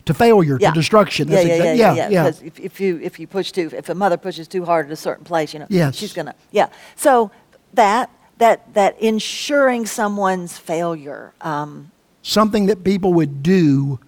[0.07, 0.71] to failure, yeah.
[0.71, 1.29] to destruction.
[1.29, 2.23] Yeah, That's yeah, exact- yeah, yeah, yeah.
[2.25, 4.93] Because if, if you if you push too, if a mother pushes too hard at
[4.93, 5.95] a certain place, you know, Yes.
[5.95, 6.35] she's going to.
[6.51, 6.69] Yeah.
[6.97, 7.31] So
[7.75, 11.33] that that that ensuring someone's failure.
[11.41, 14.01] Um, Something that people would do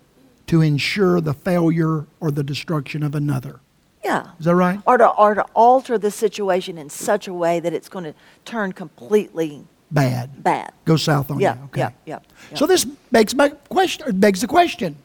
[0.49, 3.61] to ensure the failure or the destruction of another.
[4.07, 4.31] Yeah.
[4.39, 4.81] Is that right?
[4.87, 8.15] Or to, or to alter the situation in such a way that it's going to
[8.45, 10.43] turn completely Bad.
[10.43, 10.73] bad.
[10.85, 11.65] Go south on Yeah, you.
[11.67, 11.81] Okay.
[11.81, 12.19] yeah, yeah,
[12.51, 12.57] yeah.
[12.57, 14.09] So this begs my question.
[14.09, 14.97] or Begs the question: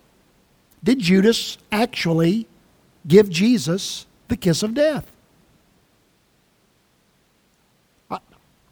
[0.84, 2.48] Did Judas actually
[3.08, 5.06] give Jesus the kiss of death?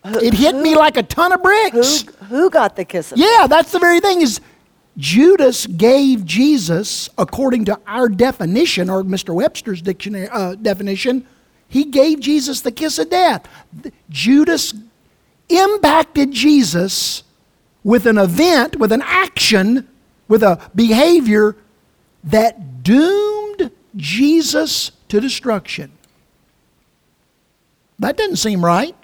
[0.06, 2.06] It hit me like a ton of bricks.
[2.30, 4.22] who got the kiss of Yeah, that's the very thing.
[4.22, 4.40] Is
[5.00, 9.34] Judas gave Jesus, according to our definition or Mr.
[9.34, 11.26] Webster's dictionary uh, definition,
[11.70, 13.48] he gave Jesus the kiss of death.
[14.10, 14.74] Judas
[15.48, 17.24] impacted Jesus
[17.82, 19.88] with an event, with an action,
[20.28, 21.56] with a behavior
[22.26, 25.92] that doomed Jesus to destruction.
[28.00, 28.96] That doesn't seem right.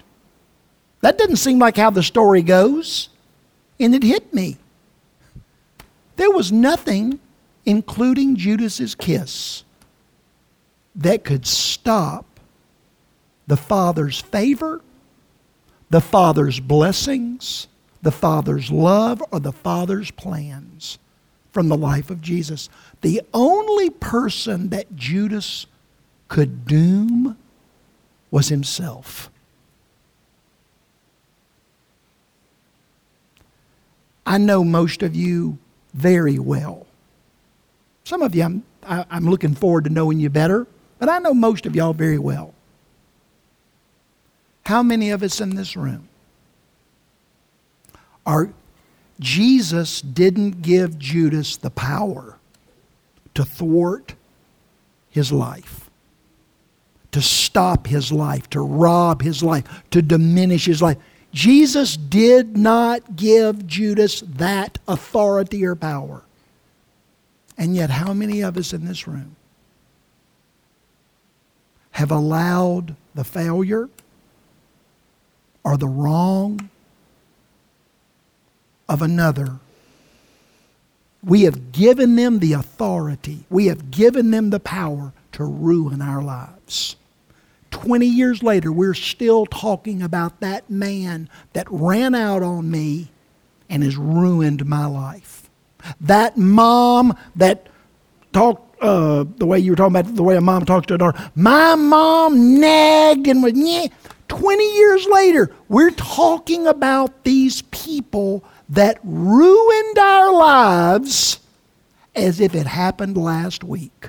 [1.00, 3.08] That doesn't seem like how the story goes.
[3.80, 4.58] And it hit me.
[6.16, 7.20] There was nothing,
[7.64, 9.64] including Judas's kiss,
[10.94, 12.24] that could stop
[13.46, 14.80] the Father's favor,
[15.90, 17.68] the Father's blessings,
[18.02, 20.98] the Father's love, or the Father's plans
[21.52, 22.68] from the life of Jesus.
[23.02, 25.66] The only person that Judas
[26.28, 27.36] could doom
[28.30, 29.30] was himself.
[34.26, 35.58] I know most of you
[35.96, 36.86] very well.
[38.04, 40.66] Some of you, I'm, I, i am looking forward to knowing you better,
[40.98, 42.54] but I know most of y'all very well.
[44.66, 46.08] How many of us in this room
[48.24, 48.50] are
[49.18, 52.38] Jesus didn't give Judas the power
[53.34, 54.14] to thwart
[55.08, 55.88] his life,
[57.12, 60.98] to stop his life, to rob his life, to diminish his life.
[61.36, 66.22] Jesus did not give Judas that authority or power.
[67.58, 69.36] And yet, how many of us in this room
[71.90, 73.90] have allowed the failure
[75.62, 76.70] or the wrong
[78.88, 79.58] of another.
[81.22, 86.22] We have given them the authority, we have given them the power to ruin our
[86.22, 86.96] lives.
[87.76, 93.08] 20 years later, we're still talking about that man that ran out on me
[93.68, 95.50] and has ruined my life.
[96.00, 97.66] That mom that
[98.32, 100.98] talked uh, the way you were talking about the way a mom talks to a
[100.98, 101.30] daughter.
[101.34, 103.88] My mom nagged and was, yeah.
[104.28, 111.40] 20 years later, we're talking about these people that ruined our lives
[112.14, 114.08] as if it happened last week.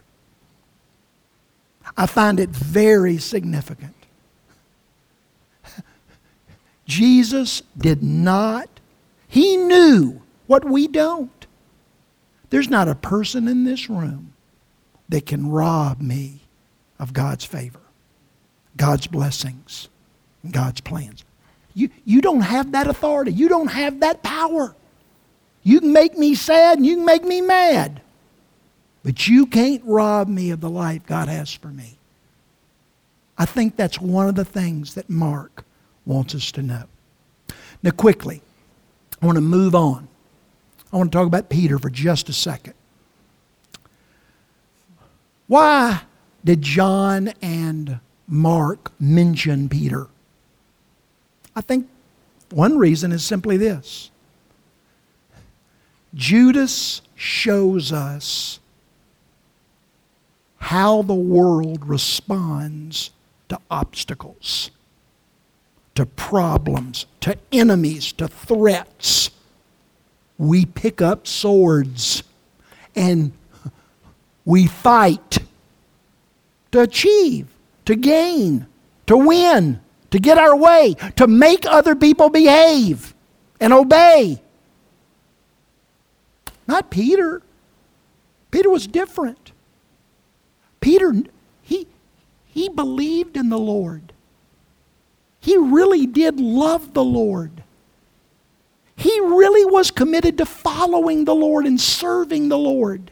[1.98, 3.96] I find it very significant.
[6.86, 8.70] Jesus did not,
[9.28, 11.48] he knew what we don't.
[12.50, 14.34] There's not a person in this room
[15.10, 16.42] that can rob me
[17.00, 17.80] of God's favor,
[18.78, 19.90] God's blessings,
[20.50, 21.26] God's plans.
[21.74, 23.32] You, you don't have that authority.
[23.34, 24.76] You don't have that power.
[25.64, 28.02] You can make me sad and you can make me mad.
[29.04, 31.98] But you can't rob me of the life God has for me.
[33.38, 35.64] I think that's one of the things that Mark
[36.06, 36.84] wants us to know.
[37.84, 38.42] Now, quickly,
[39.22, 40.08] I want to move on.
[40.92, 42.74] I want to talk about Peter for just a second.
[45.48, 46.02] Why
[46.44, 50.08] did John and Mark mention Peter?
[51.56, 51.88] I think
[52.52, 54.12] one reason is simply this
[56.14, 58.60] Judas shows us
[60.58, 63.12] how the world responds
[63.50, 64.72] to obstacles,
[65.96, 69.30] to problems, to enemies, to threats.
[70.38, 72.24] We pick up swords
[72.96, 73.32] and
[74.46, 75.40] we fight
[76.72, 77.48] to achieve,
[77.86, 78.68] to gain,
[79.08, 79.80] to win
[80.12, 83.14] to get our way, to make other people behave
[83.60, 84.42] and obey.
[86.68, 87.42] Not Peter.
[88.52, 89.52] Peter was different.
[90.88, 91.14] Peter,
[91.64, 91.86] he,
[92.46, 94.14] he believed in the Lord.
[95.42, 97.62] He really did love the Lord.
[98.96, 103.12] He really was committed to following the Lord and serving the Lord.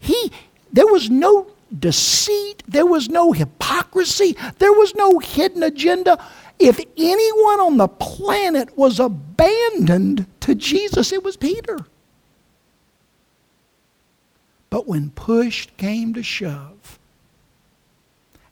[0.00, 0.32] He,
[0.72, 6.18] there was no deceit, there was no hypocrisy, there was no hidden agenda.
[6.58, 11.78] If anyone on the planet was abandoned to Jesus, it was Peter.
[14.72, 16.98] But when push came to shove,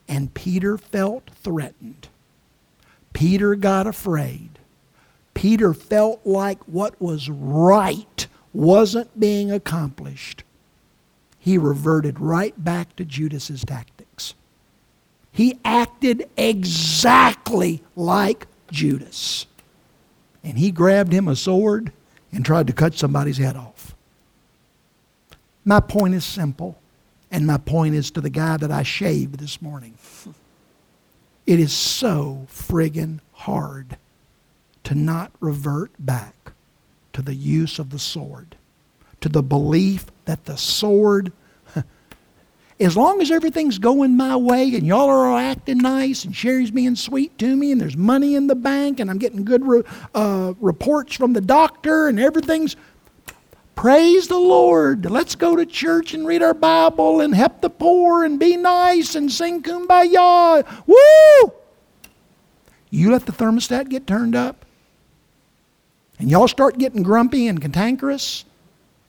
[0.06, 2.08] and Peter felt threatened,
[3.14, 4.50] Peter got afraid.
[5.32, 10.44] Peter felt like what was right wasn't being accomplished
[11.40, 14.34] he reverted right back to Judas's tactics.
[15.32, 19.46] He acted exactly like Judas.
[20.44, 21.92] And he grabbed him a sword
[22.30, 23.79] and tried to cut somebody's head off.
[25.64, 26.78] My point is simple,
[27.30, 29.94] and my point is to the guy that I shaved this morning.
[31.46, 33.96] It is so friggin' hard
[34.84, 36.52] to not revert back
[37.12, 38.56] to the use of the sword
[39.20, 41.32] to the belief that the sword,
[42.80, 46.70] as long as everything's going my way and y'all are all acting nice and Sherry's
[46.70, 49.62] being sweet to me and there's money in the bank and I'm getting good
[50.14, 52.76] uh, reports from the doctor and everything's,
[53.74, 55.10] praise the Lord.
[55.10, 59.14] Let's go to church and read our Bible and help the poor and be nice
[59.14, 60.66] and sing kumbaya.
[60.86, 61.52] Woo!
[62.90, 64.64] You let the thermostat get turned up
[66.18, 68.44] and y'all start getting grumpy and cantankerous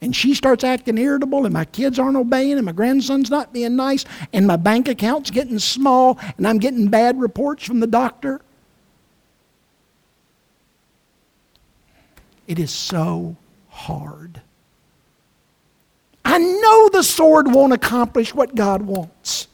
[0.01, 3.75] and she starts acting irritable, and my kids aren't obeying, and my grandson's not being
[3.75, 4.03] nice,
[4.33, 8.41] and my bank account's getting small, and I'm getting bad reports from the doctor.
[12.47, 13.37] It is so
[13.69, 14.41] hard.
[16.31, 19.47] I know the sword won't accomplish what God wants.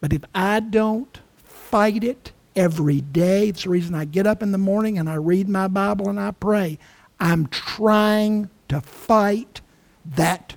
[0.00, 3.48] But if I don't fight it every day.
[3.48, 6.18] It's the reason I get up in the morning and I read my Bible and
[6.18, 6.78] I pray.
[7.20, 9.60] I'm trying to fight
[10.06, 10.56] that,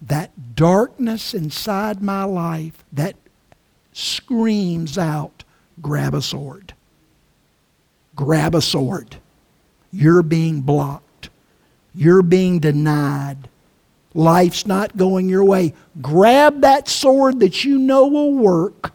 [0.00, 3.16] that darkness inside my life that
[3.92, 5.44] screams out,
[5.82, 6.72] grab a sword.
[8.16, 9.16] Grab a sword.
[9.92, 11.04] You're being blocked.
[11.94, 13.48] You're being denied.
[14.14, 15.74] Life's not going your way.
[16.00, 18.92] Grab that sword that you know will work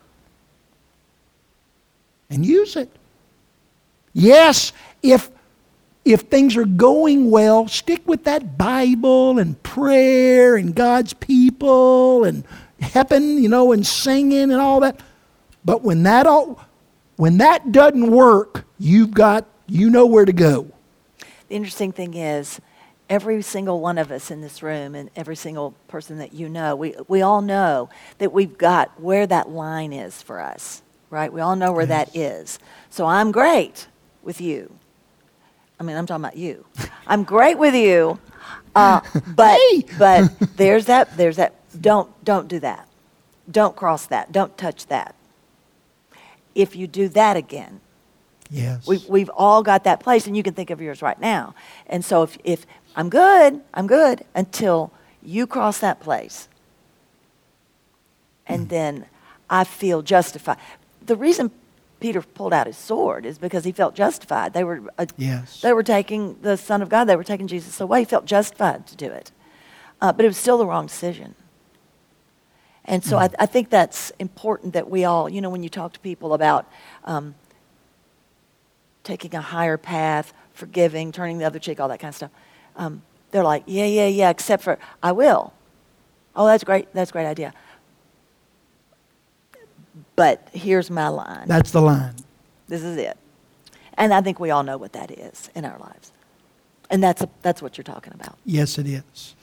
[2.30, 2.90] and use it.
[4.14, 4.72] Yes,
[5.04, 5.30] if
[6.06, 12.44] if things are going well, stick with that Bible and prayer and God's people and
[12.80, 15.00] helping, you know, and singing and all that.
[15.64, 16.60] But when that all
[17.18, 20.72] when that doesn't work, you've got you know where to go.
[21.50, 22.60] The interesting thing is
[23.10, 26.76] every single one of us in this room and every single person that you know,
[26.76, 27.90] we, we all know
[28.20, 31.34] that we've got where that line is for us, right?
[31.34, 32.12] We all know where yes.
[32.12, 32.60] that is.
[32.90, 33.88] So I'm great
[34.22, 34.72] with you.
[35.80, 36.66] I mean, I'm talking about you.
[37.08, 38.20] I'm great with you,
[38.76, 39.02] uh,
[39.36, 39.86] but hey.
[39.98, 41.56] but there's that there's that.
[41.80, 42.88] Don't don't do that.
[43.50, 44.32] Don't cross that.
[44.32, 45.16] Don't touch that.
[46.54, 47.80] If you do that again,
[48.50, 51.56] yes, we've we've all got that place, and you can think of yours right now.
[51.88, 52.66] And so if if
[53.00, 54.92] I'm good, I'm good until
[55.24, 56.50] you cross that place,
[58.46, 58.70] and mm.
[58.70, 59.06] then
[59.50, 60.58] I feel justified.
[61.06, 61.50] The reason
[62.02, 64.52] Peter pulled out his sword is because he felt justified.
[64.52, 65.62] They were, uh, yes.
[65.62, 68.00] they were taking the Son of God, they were taking Jesus away.
[68.00, 69.32] He felt justified to do it.
[70.02, 71.36] Uh, but it was still the wrong decision.
[72.84, 73.22] And so mm.
[73.22, 76.34] I, I, think that's important that we all, you know, when you talk to people
[76.34, 76.70] about
[77.06, 77.36] um,
[79.06, 82.32] taking a higher path, forgiving, turning the other cheek, all that kind of stuff,
[82.76, 83.02] um,
[83.32, 85.54] they're like, yeah, yeah, yeah, except for I will.
[86.36, 86.92] Oh, that's great.
[86.94, 87.54] That's a great idea.
[90.16, 91.48] But here's my line.
[91.48, 92.16] That's the line.
[92.68, 93.18] This is it.
[93.98, 96.12] And I think we all know what that is in our lives.
[96.90, 98.38] And that's, a, that's what you're talking about.
[98.46, 99.36] Yes, it is.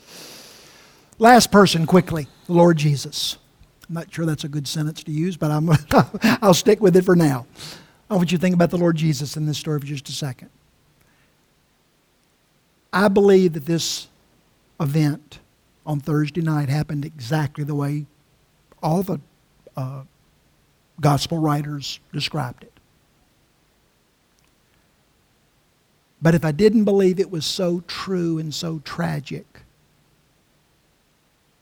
[1.18, 3.38] Last person, quickly Lord Jesus.
[3.88, 5.70] I'm not sure that's a good sentence to use, but I'm,
[6.42, 7.46] I'll stick with it for now.
[8.10, 10.12] I want you to think about the Lord Jesus in this story for just a
[10.12, 10.50] second.
[12.92, 14.08] I believe that this
[14.80, 15.40] event
[15.84, 18.06] on Thursday night happened exactly the way
[18.82, 19.20] all the
[19.76, 20.02] uh,
[21.00, 22.72] gospel writers described it.
[26.20, 29.62] But if I didn't believe it was so true and so tragic,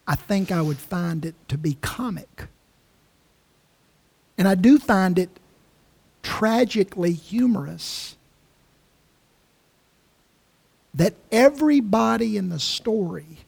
[0.07, 2.47] I think I would find it to be comic.
[4.39, 5.31] And I do find it
[6.23, 8.17] tragically humorous
[10.95, 13.45] that everybody in the story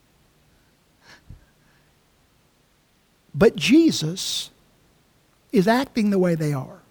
[3.37, 4.49] but Jesus
[5.51, 6.81] is acting the way they are.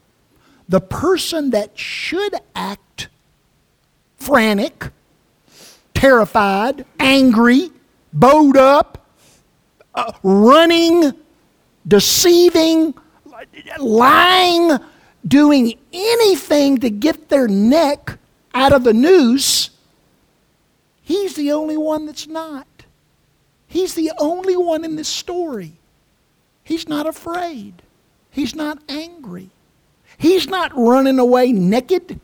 [0.68, 3.08] The person that should act
[4.16, 4.90] frantic,
[5.92, 7.70] terrified, angry,
[8.12, 9.06] bowed up,
[9.94, 11.12] uh, running,
[11.86, 12.94] deceiving,
[13.78, 14.78] lying,
[15.26, 18.18] doing anything to get their neck
[18.54, 19.70] out of the noose,
[21.06, 22.66] he's the only one that's not.
[23.68, 25.72] He's the only one in this story.
[26.64, 27.82] He's not afraid.
[28.30, 29.50] He's not angry.
[30.18, 32.20] He's not running away naked.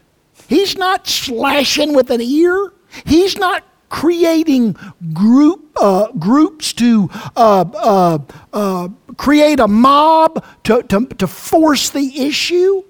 [0.49, 2.73] He's not slashing with an ear.
[3.05, 4.75] He's not creating
[5.13, 8.19] group uh, groups to uh, uh,
[8.53, 12.83] uh, create a mob to, to, to force the issue.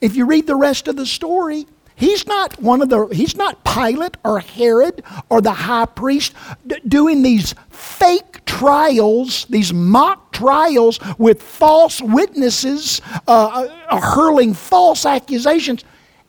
[0.00, 1.66] If you read the rest of the story,
[1.98, 6.32] he's not one of the he's not Pilate or Herod or the high priest
[6.66, 15.04] d- doing these fake trials, these mock trials with false witnesses, uh, uh, hurling false
[15.04, 15.84] accusations.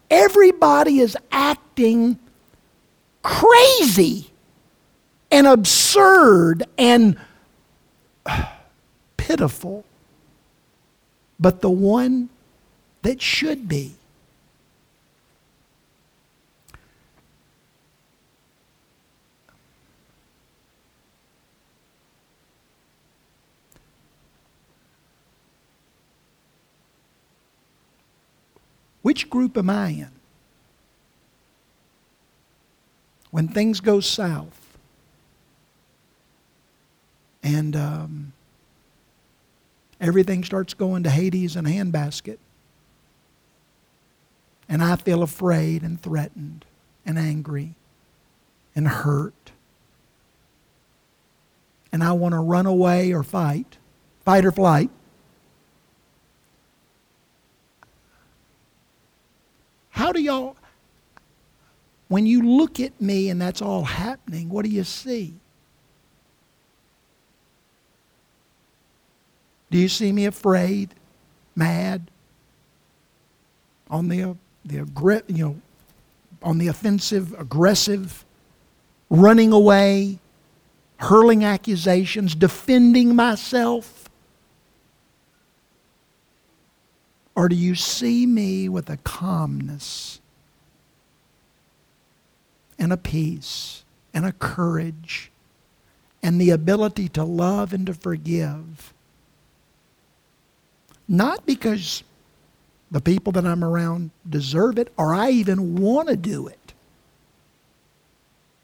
[0.09, 2.17] Everybody is acting
[3.21, 4.31] crazy
[5.31, 7.15] and absurd and
[9.17, 9.85] pitiful.
[11.39, 12.29] But the one
[13.03, 13.98] that should be
[29.09, 30.11] Which group am I in?
[33.31, 34.77] When things go south
[37.41, 38.33] and um,
[39.99, 42.37] everything starts going to Hades and handbasket,
[44.69, 46.65] and I feel afraid and threatened
[47.03, 47.73] and angry
[48.75, 49.53] and hurt,
[51.91, 53.79] and I want to run away or fight,
[54.23, 54.91] fight or flight,
[59.99, 60.55] how do y'all,
[62.07, 65.33] when you look at me and that's all happening, what do you see?
[69.69, 70.95] Do you see me afraid,
[71.53, 72.09] mad,
[73.89, 74.87] on the the
[75.27, 75.61] you know,
[76.41, 78.23] on the offensive, aggressive,
[79.09, 80.19] running away,
[80.95, 84.08] hurling accusations, defending myself?
[87.39, 90.19] Or do you see me with a calmness
[92.77, 95.31] and a peace and a courage
[96.21, 98.93] and the ability to love and to forgive?
[101.07, 102.03] Not because
[102.91, 106.73] the people that I'm around deserve it or I even want to do it,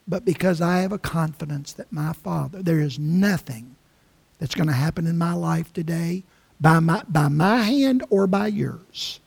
[0.06, 3.78] but because I have a confidence that my Father, there is nothing
[4.38, 6.24] that's going to happen in my life today
[6.60, 9.20] by my, by my hand or by yours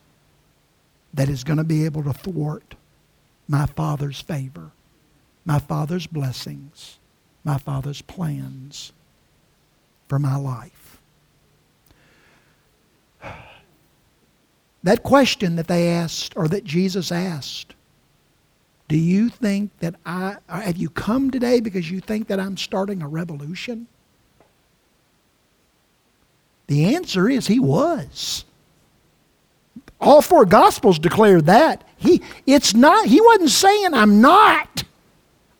[1.15, 2.75] that is going to be able to thwart
[3.49, 4.71] my Father's favor,
[5.45, 6.99] my Father's blessings,
[7.45, 8.93] my Father's plans
[10.07, 11.01] for my life.
[14.83, 17.75] That question that they asked, or that Jesus asked,
[18.87, 23.03] do you think that I, have you come today because you think that I'm starting
[23.03, 23.87] a revolution?
[26.69, 28.45] The answer is he was.
[30.01, 31.83] All four gospels declare that.
[31.97, 34.85] He it's not he wasn't saying I'm not.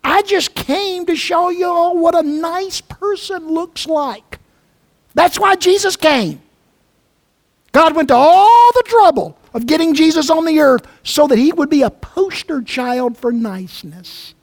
[0.05, 4.39] I just came to show you all what a nice person looks like.
[5.15, 6.41] That's why Jesus came.
[7.73, 11.53] God went to all the trouble of getting Jesus on the earth so that he
[11.53, 14.35] would be a poster child for niceness.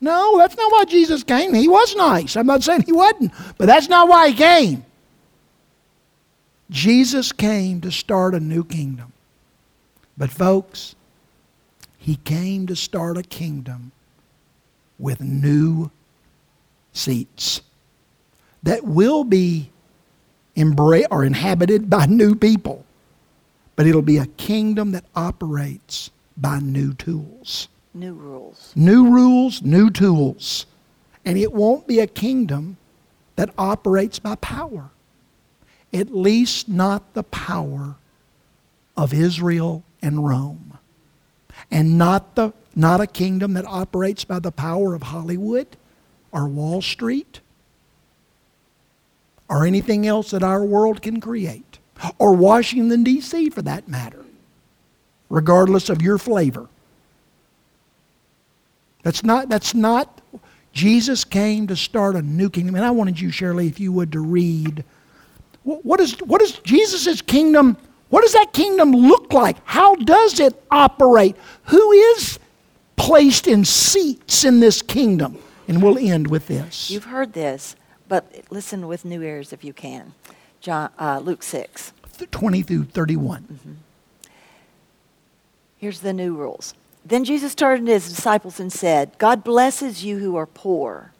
[0.00, 1.54] No, that's not why Jesus came.
[1.54, 2.36] He was nice.
[2.36, 4.84] I'm not saying he wasn't, but that's not why he came.
[6.70, 9.12] Jesus came to start a new kingdom.
[10.16, 10.94] But, folks,
[11.98, 13.92] he came to start a kingdom
[14.98, 15.90] with new
[16.92, 17.62] seats
[18.62, 19.70] that will be
[20.54, 22.84] embrace or inhabited by new people.
[23.76, 27.68] But it'll be a kingdom that operates by new tools.
[27.94, 28.72] New rules.
[28.76, 30.66] New rules, new tools.
[31.24, 32.76] And it won't be a kingdom
[33.36, 34.90] that operates by power.
[35.92, 37.96] At least not the power
[38.96, 40.78] of Israel and Rome.
[41.70, 45.66] And not the not a kingdom that operates by the power of Hollywood
[46.30, 47.40] or Wall Street
[49.50, 51.80] or anything else that our world can create,
[52.18, 53.50] or Washington, D.C.
[53.50, 54.24] for that matter,
[55.28, 56.68] regardless of your flavor.
[59.02, 60.20] That's not, that's not,
[60.72, 62.76] Jesus came to start a new kingdom.
[62.76, 64.84] And I wanted you, Shirley, if you would, to read.
[65.64, 67.76] What is, what is Jesus' kingdom?
[68.08, 69.56] What does that kingdom look like?
[69.64, 71.36] How does it operate?
[71.64, 72.38] Who is
[72.96, 75.38] placed in seats in this kingdom?
[75.68, 76.90] And we'll end with this.
[76.90, 77.76] You've heard this.
[78.08, 80.14] But listen with new ears if you can.
[80.60, 81.92] John, uh, Luke 6.
[82.30, 83.42] 20 through 31.
[83.42, 83.72] Mm-hmm.
[85.78, 86.74] Here's the new rules.
[87.04, 91.12] Then Jesus turned to his disciples and said, God blesses you who are poor,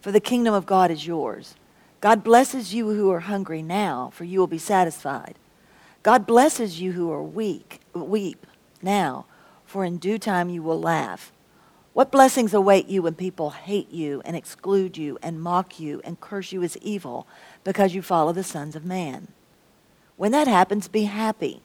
[0.00, 1.54] for the kingdom of God is yours.
[2.00, 5.34] God blesses you who are hungry now, for you will be satisfied.
[6.04, 8.46] God blesses you who are weak, weep
[8.80, 9.26] now,
[9.64, 11.32] for in due time you will laugh.
[11.92, 16.20] What blessings await you when people hate you and exclude you and mock you and
[16.20, 17.26] curse you as evil
[17.64, 19.28] because you follow the sons of man?
[20.16, 21.62] When that happens, be happy.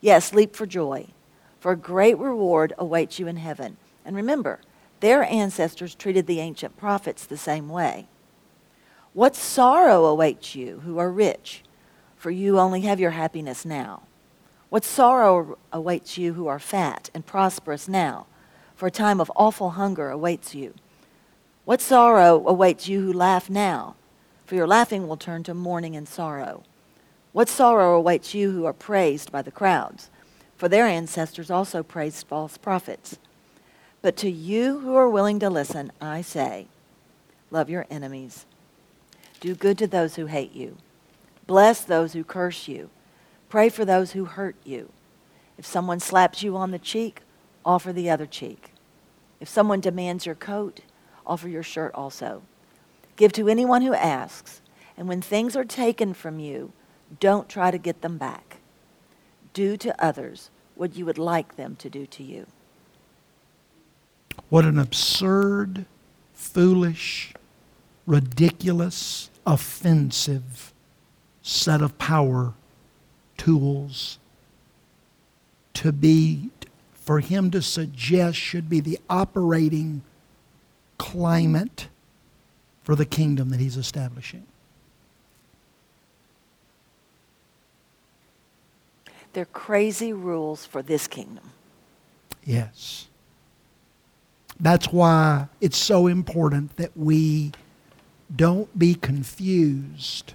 [0.00, 1.08] Yes, leap for joy,
[1.58, 3.76] for a great reward awaits you in heaven.
[4.04, 4.60] And remember,
[5.00, 8.06] their ancestors treated the ancient prophets the same way.
[9.14, 11.62] What sorrow awaits you who are rich,
[12.16, 14.02] for you only have your happiness now.
[14.70, 18.26] What sorrow awaits you who are fat and prosperous now
[18.74, 20.74] for a time of awful hunger awaits you.
[21.64, 23.94] What sorrow awaits you who laugh now?
[24.46, 26.64] For your laughing will turn to mourning and sorrow.
[27.32, 30.10] What sorrow awaits you who are praised by the crowds?
[30.56, 33.16] For their ancestors also praised false prophets.
[34.02, 36.66] But to you who are willing to listen, I say,
[37.52, 38.44] love your enemies.
[39.44, 40.78] Do good to those who hate you.
[41.46, 42.88] Bless those who curse you.
[43.50, 44.90] Pray for those who hurt you.
[45.58, 47.20] If someone slaps you on the cheek,
[47.62, 48.70] offer the other cheek.
[49.40, 50.80] If someone demands your coat,
[51.26, 52.40] offer your shirt also.
[53.16, 54.62] Give to anyone who asks,
[54.96, 56.72] and when things are taken from you,
[57.20, 58.60] don't try to get them back.
[59.52, 62.46] Do to others what you would like them to do to you.
[64.48, 65.84] What an absurd,
[66.32, 67.34] foolish,
[68.06, 70.72] ridiculous, offensive
[71.42, 72.54] set of power
[73.36, 74.18] tools
[75.74, 76.50] to be
[76.92, 80.02] for him to suggest should be the operating
[80.96, 81.88] climate
[82.82, 84.46] for the kingdom that he's establishing.
[89.34, 91.50] They're crazy rules for this kingdom.
[92.44, 93.08] Yes.
[94.60, 97.52] That's why it's so important that we
[98.36, 100.34] don't be confused.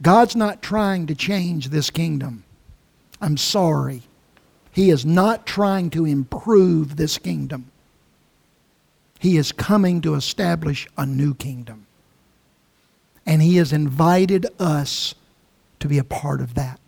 [0.00, 2.44] God's not trying to change this kingdom.
[3.20, 4.02] I'm sorry.
[4.72, 7.70] He is not trying to improve this kingdom.
[9.20, 11.86] He is coming to establish a new kingdom.
[13.24, 15.14] And He has invited us
[15.78, 16.80] to be a part of that.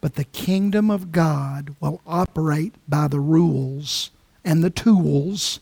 [0.00, 4.10] But the kingdom of God will operate by the rules
[4.44, 5.58] and the tools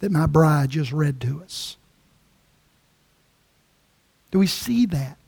[0.00, 1.76] that my bride just read to us.
[4.30, 5.18] Do we see that?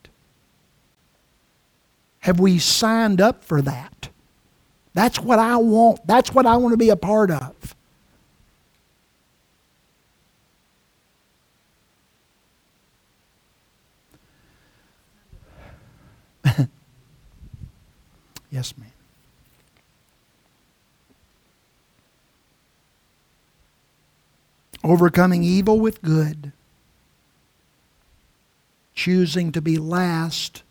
[2.20, 4.10] Have we signed up for that?
[4.94, 6.06] That's what I want.
[6.06, 7.76] That's what I want to be a part of.
[18.50, 18.90] yes, ma'am.
[24.84, 26.52] Overcoming evil with good.
[29.00, 30.62] Choosing to be last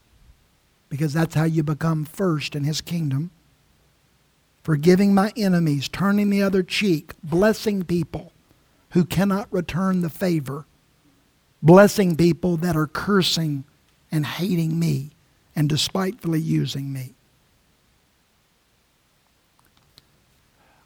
[0.88, 3.32] because that's how you become first in His kingdom.
[4.62, 8.32] Forgiving my enemies, turning the other cheek, blessing people
[8.92, 10.68] who cannot return the favor,
[11.64, 13.64] blessing people that are cursing
[14.12, 15.10] and hating me
[15.56, 17.16] and despitefully using me.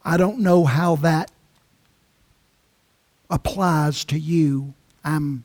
[0.06, 1.30] I don't know how that
[3.30, 4.76] applies to you.
[5.04, 5.44] I'm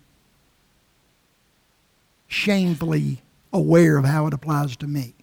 [2.28, 3.22] shamefully
[3.52, 5.14] aware of how it applies to me.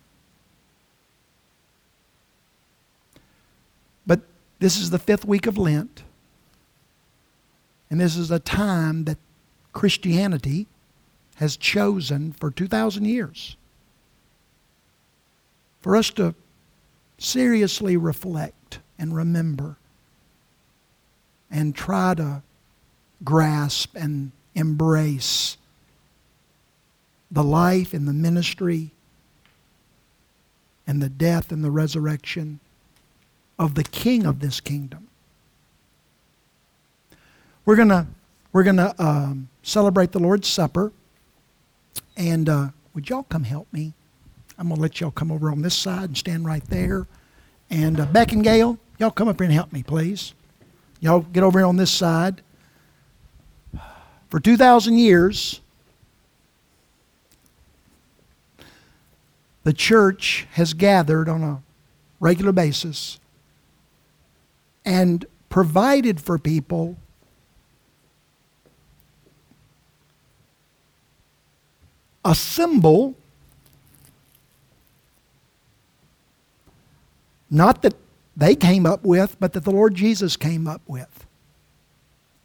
[4.05, 4.21] But
[4.59, 6.03] this is the fifth week of Lent,
[7.89, 9.17] and this is a time that
[9.71, 10.67] Christianity
[11.35, 13.55] has chosen for 2,000 years
[15.81, 16.33] for us to
[17.17, 19.77] seriously reflect and remember
[21.51, 22.41] and try to
[23.23, 25.57] grasp and embrace
[27.35, 28.91] the life and the ministry
[30.87, 32.59] and the death and the resurrection
[33.59, 35.07] of the king of this kingdom.
[37.65, 38.07] We're going to
[38.53, 40.93] we're to um, celebrate the Lord's Supper.
[42.15, 43.91] And uh, would y'all come help me?
[44.57, 47.05] I'm going to let y'all come over on this side and stand right there.
[47.69, 50.33] And uh, Beck and Gail, y'all come up here and help me, please.
[51.01, 52.41] Y'all get over here on this side.
[54.29, 55.59] For 2,000 years,
[59.65, 61.61] the church has gathered on a
[62.19, 63.19] regular basis
[64.85, 66.95] and provided for people
[72.23, 73.15] a symbol
[77.49, 77.95] not that
[78.37, 81.25] they came up with, but that the Lord Jesus came up with.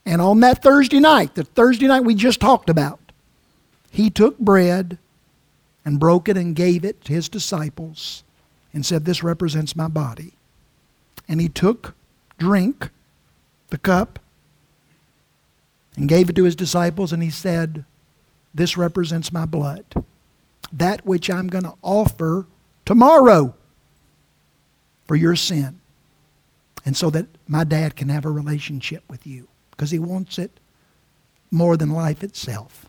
[0.07, 3.01] And on that Thursday night, the Thursday night we just talked about,
[3.91, 4.97] he took bread
[5.91, 8.22] and broke it and gave it to his disciples
[8.72, 10.34] and said, This represents my body.
[11.26, 11.97] And he took
[12.38, 12.91] drink,
[13.70, 14.20] the cup,
[15.97, 17.84] and gave it to his disciples, and he said,
[18.55, 19.84] This represents my blood,
[20.72, 22.47] that which I'm going to offer
[22.84, 23.53] tomorrow
[25.09, 25.80] for your sin.
[26.84, 30.53] And so that my dad can have a relationship with you because he wants it
[31.51, 32.86] more than life itself.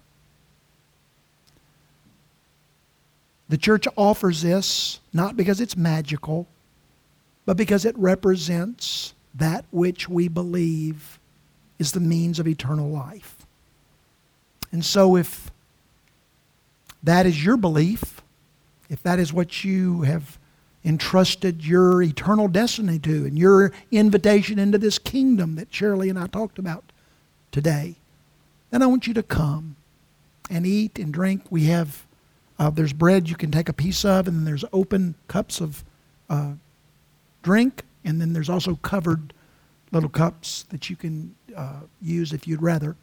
[3.51, 6.47] The church offers this not because it's magical,
[7.45, 11.19] but because it represents that which we believe
[11.77, 13.45] is the means of eternal life.
[14.71, 15.51] And so, if
[17.03, 18.21] that is your belief,
[18.89, 20.39] if that is what you have
[20.85, 26.27] entrusted your eternal destiny to and your invitation into this kingdom that Shirley and I
[26.27, 26.93] talked about
[27.51, 27.95] today,
[28.69, 29.75] then I want you to come
[30.49, 31.43] and eat and drink.
[31.49, 32.05] We have
[32.61, 35.83] uh, there's bread you can take a piece of, and then there's open cups of
[36.29, 36.51] uh,
[37.41, 39.33] drink, and then there's also covered
[39.91, 42.95] little cups that you can uh, use if you'd rather.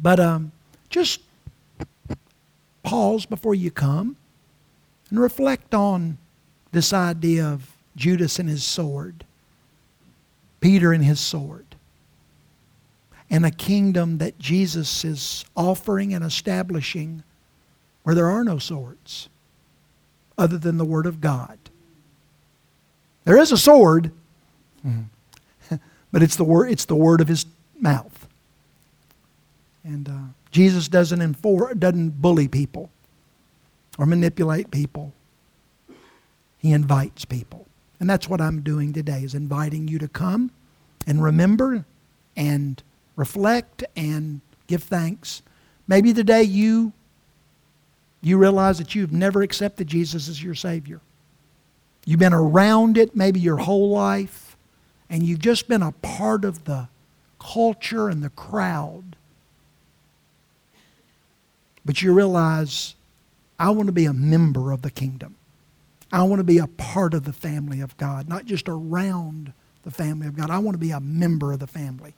[0.00, 0.50] But um,
[0.90, 1.20] just
[2.82, 4.16] pause before you come
[5.08, 6.18] and reflect on
[6.72, 9.24] this idea of Judas and his sword,
[10.60, 11.76] Peter and his sword,
[13.30, 17.22] and a kingdom that Jesus is offering and establishing
[18.08, 19.28] where there are no swords
[20.38, 21.58] other than the Word of God.
[23.26, 24.12] There is a sword,
[26.10, 27.44] but it's the word it's the word of his
[27.78, 28.26] mouth.
[29.84, 32.88] And uh, Jesus doesn't enfor- doesn't bully people
[33.98, 35.12] or manipulate people.
[36.56, 37.66] He invites people.
[38.00, 40.50] And that's what I'm doing today is inviting you to come
[41.06, 41.84] and remember
[42.34, 42.82] and
[43.16, 45.42] reflect and give thanks.
[45.86, 46.94] Maybe today you
[48.20, 51.00] you realize that you've never accepted Jesus as your savior.
[52.04, 54.56] You've been around it maybe your whole life
[55.10, 56.88] and you've just been a part of the
[57.38, 59.16] culture and the crowd.
[61.84, 62.94] But you realize
[63.58, 65.36] I want to be a member of the kingdom.
[66.12, 69.52] I want to be a part of the family of God, not just around
[69.82, 70.50] the family of God.
[70.50, 72.14] I want to be a member of the family.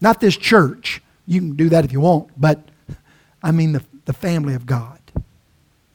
[0.00, 1.00] Not this church.
[1.26, 2.68] You can do that if you want, but
[3.46, 4.98] I mean the, the family of God.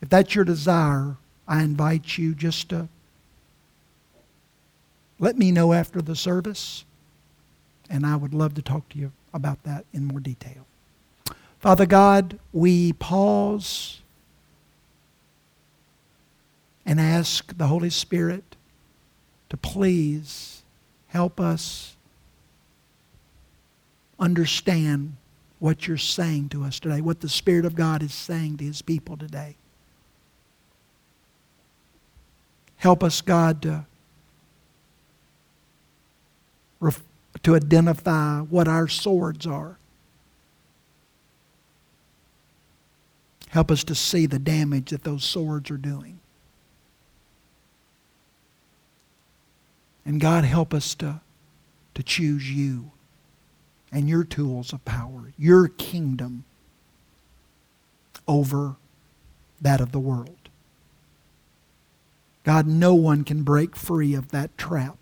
[0.01, 2.87] If that's your desire, I invite you just to
[5.19, 6.85] let me know after the service,
[7.89, 10.65] and I would love to talk to you about that in more detail.
[11.59, 13.99] Father God, we pause
[16.85, 18.55] and ask the Holy Spirit
[19.49, 20.63] to please
[21.07, 21.97] help us
[24.17, 25.17] understand
[25.61, 28.81] what you're saying to us today, what the Spirit of God is saying to His
[28.81, 29.55] people today.
[32.77, 33.85] Help us, God, to,
[37.43, 39.77] to identify what our swords are.
[43.49, 46.19] Help us to see the damage that those swords are doing.
[50.05, 51.21] And God, help us to,
[51.93, 52.89] to choose you
[53.91, 56.45] and your tools of power, your kingdom
[58.27, 58.75] over
[59.59, 60.49] that of the world.
[62.43, 64.97] God, no one can break free of that trap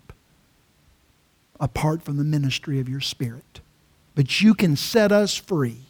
[1.58, 3.60] apart from the ministry of your Spirit.
[4.14, 5.82] But you can set us free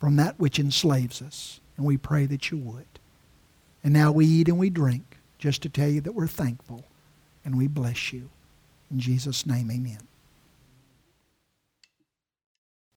[0.00, 1.60] from that which enslaves us.
[1.76, 2.86] And we pray that you would.
[3.82, 6.84] And now we eat and we drink just to tell you that we're thankful
[7.44, 8.30] and we bless you.
[8.90, 9.98] In Jesus' name, amen.